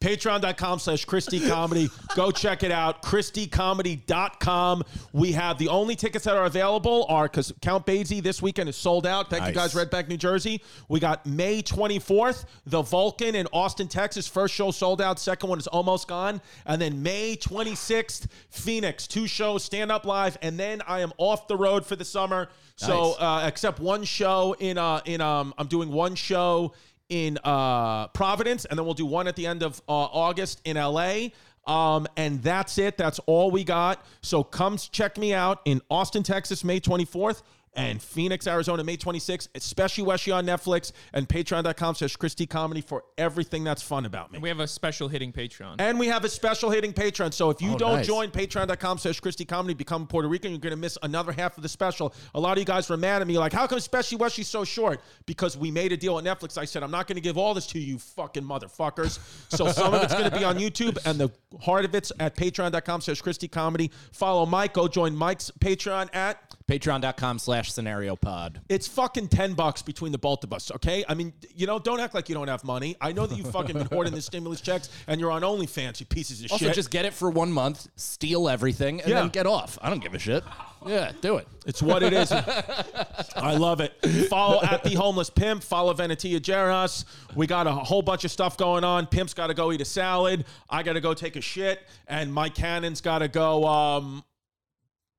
[0.00, 1.88] patreon.com slash chris d comedy.
[2.14, 3.02] Go check it out.
[3.02, 4.82] Chrisdcomedy.com
[5.12, 8.76] we have the only tickets that are available are because count Basie this weekend is
[8.76, 9.30] sold out.
[9.30, 9.54] Thank you Nice.
[9.54, 10.62] guys Red Bank new jersey.
[10.88, 14.26] We got may 24th the vulcan in austin texas.
[14.28, 15.18] First show sold out.
[15.18, 16.40] Second one is almost gone.
[16.66, 19.06] And then may 26th phoenix.
[19.06, 20.36] Two shows stand up live.
[20.42, 22.48] And then i am off the road for the summer.
[22.76, 23.16] So Nice.
[23.20, 26.74] uh, except one show in uh in um i'm doing one show
[27.08, 30.76] in uh providence and then we'll do one at the end of uh, august in
[30.76, 31.28] la
[31.66, 32.96] um, and that's it.
[32.96, 34.04] That's all we got.
[34.22, 37.42] So come check me out in Austin, Texas, May 24th,
[37.76, 42.80] and Phoenix, Arizona, May 26th, Speshy Weshy on Netflix and patreon.com slash Chris D Comedy
[42.80, 44.38] for everything that's fun about me.
[44.38, 45.76] We have a special hitting Patreon.
[45.78, 47.32] And we have a special hitting Patreon.
[47.34, 48.06] So if you Oh, don't nice.
[48.06, 51.56] join patreon.com slash Chris D Comedy, become Puerto Rican, you're going to miss another half
[51.56, 52.14] of the special.
[52.34, 54.64] A lot of you guys were mad at me, like, how come Speshy Weshy's so
[54.64, 55.00] short?
[55.26, 56.56] Because we made a deal with Netflix.
[56.58, 59.18] I said, I'm not going to give all this to you fucking motherfuckers.
[59.54, 62.36] So some of it's going to be on YouTube, and the heart of it's at
[62.36, 63.90] patreon.com slash Chris D Comedy.
[64.12, 64.72] Follow Mike.
[64.72, 68.60] Go join Mike's Patreon at Patreon.com slash scenario pod.
[68.68, 71.04] it's fucking 10 bucks between the both of us, okay?
[71.08, 72.96] I mean, you know, don't act like you don't have money.
[73.00, 76.06] I know that you've fucking been hoarding the stimulus checks and you're on OnlyFans, you
[76.06, 76.52] pieces of shit.
[76.52, 76.74] Also, shit.
[76.74, 79.20] just get it for one month, steal everything, and Yeah.
[79.20, 79.78] then get off.
[79.80, 80.42] I don't give a shit.
[80.84, 81.46] Yeah, do it.
[81.66, 82.32] It's what it is.
[83.36, 83.92] I love it.
[84.28, 85.62] Follow at the homeless pimp.
[85.62, 87.04] Follow Venetia Jeros.
[87.36, 89.06] We got a whole bunch of stuff going on.
[89.06, 90.44] Pimp's got to go eat a salad.
[90.68, 94.24] I got to go take a shit, and Mike Cannon's got to go um,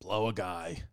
[0.01, 0.83] blow a guy.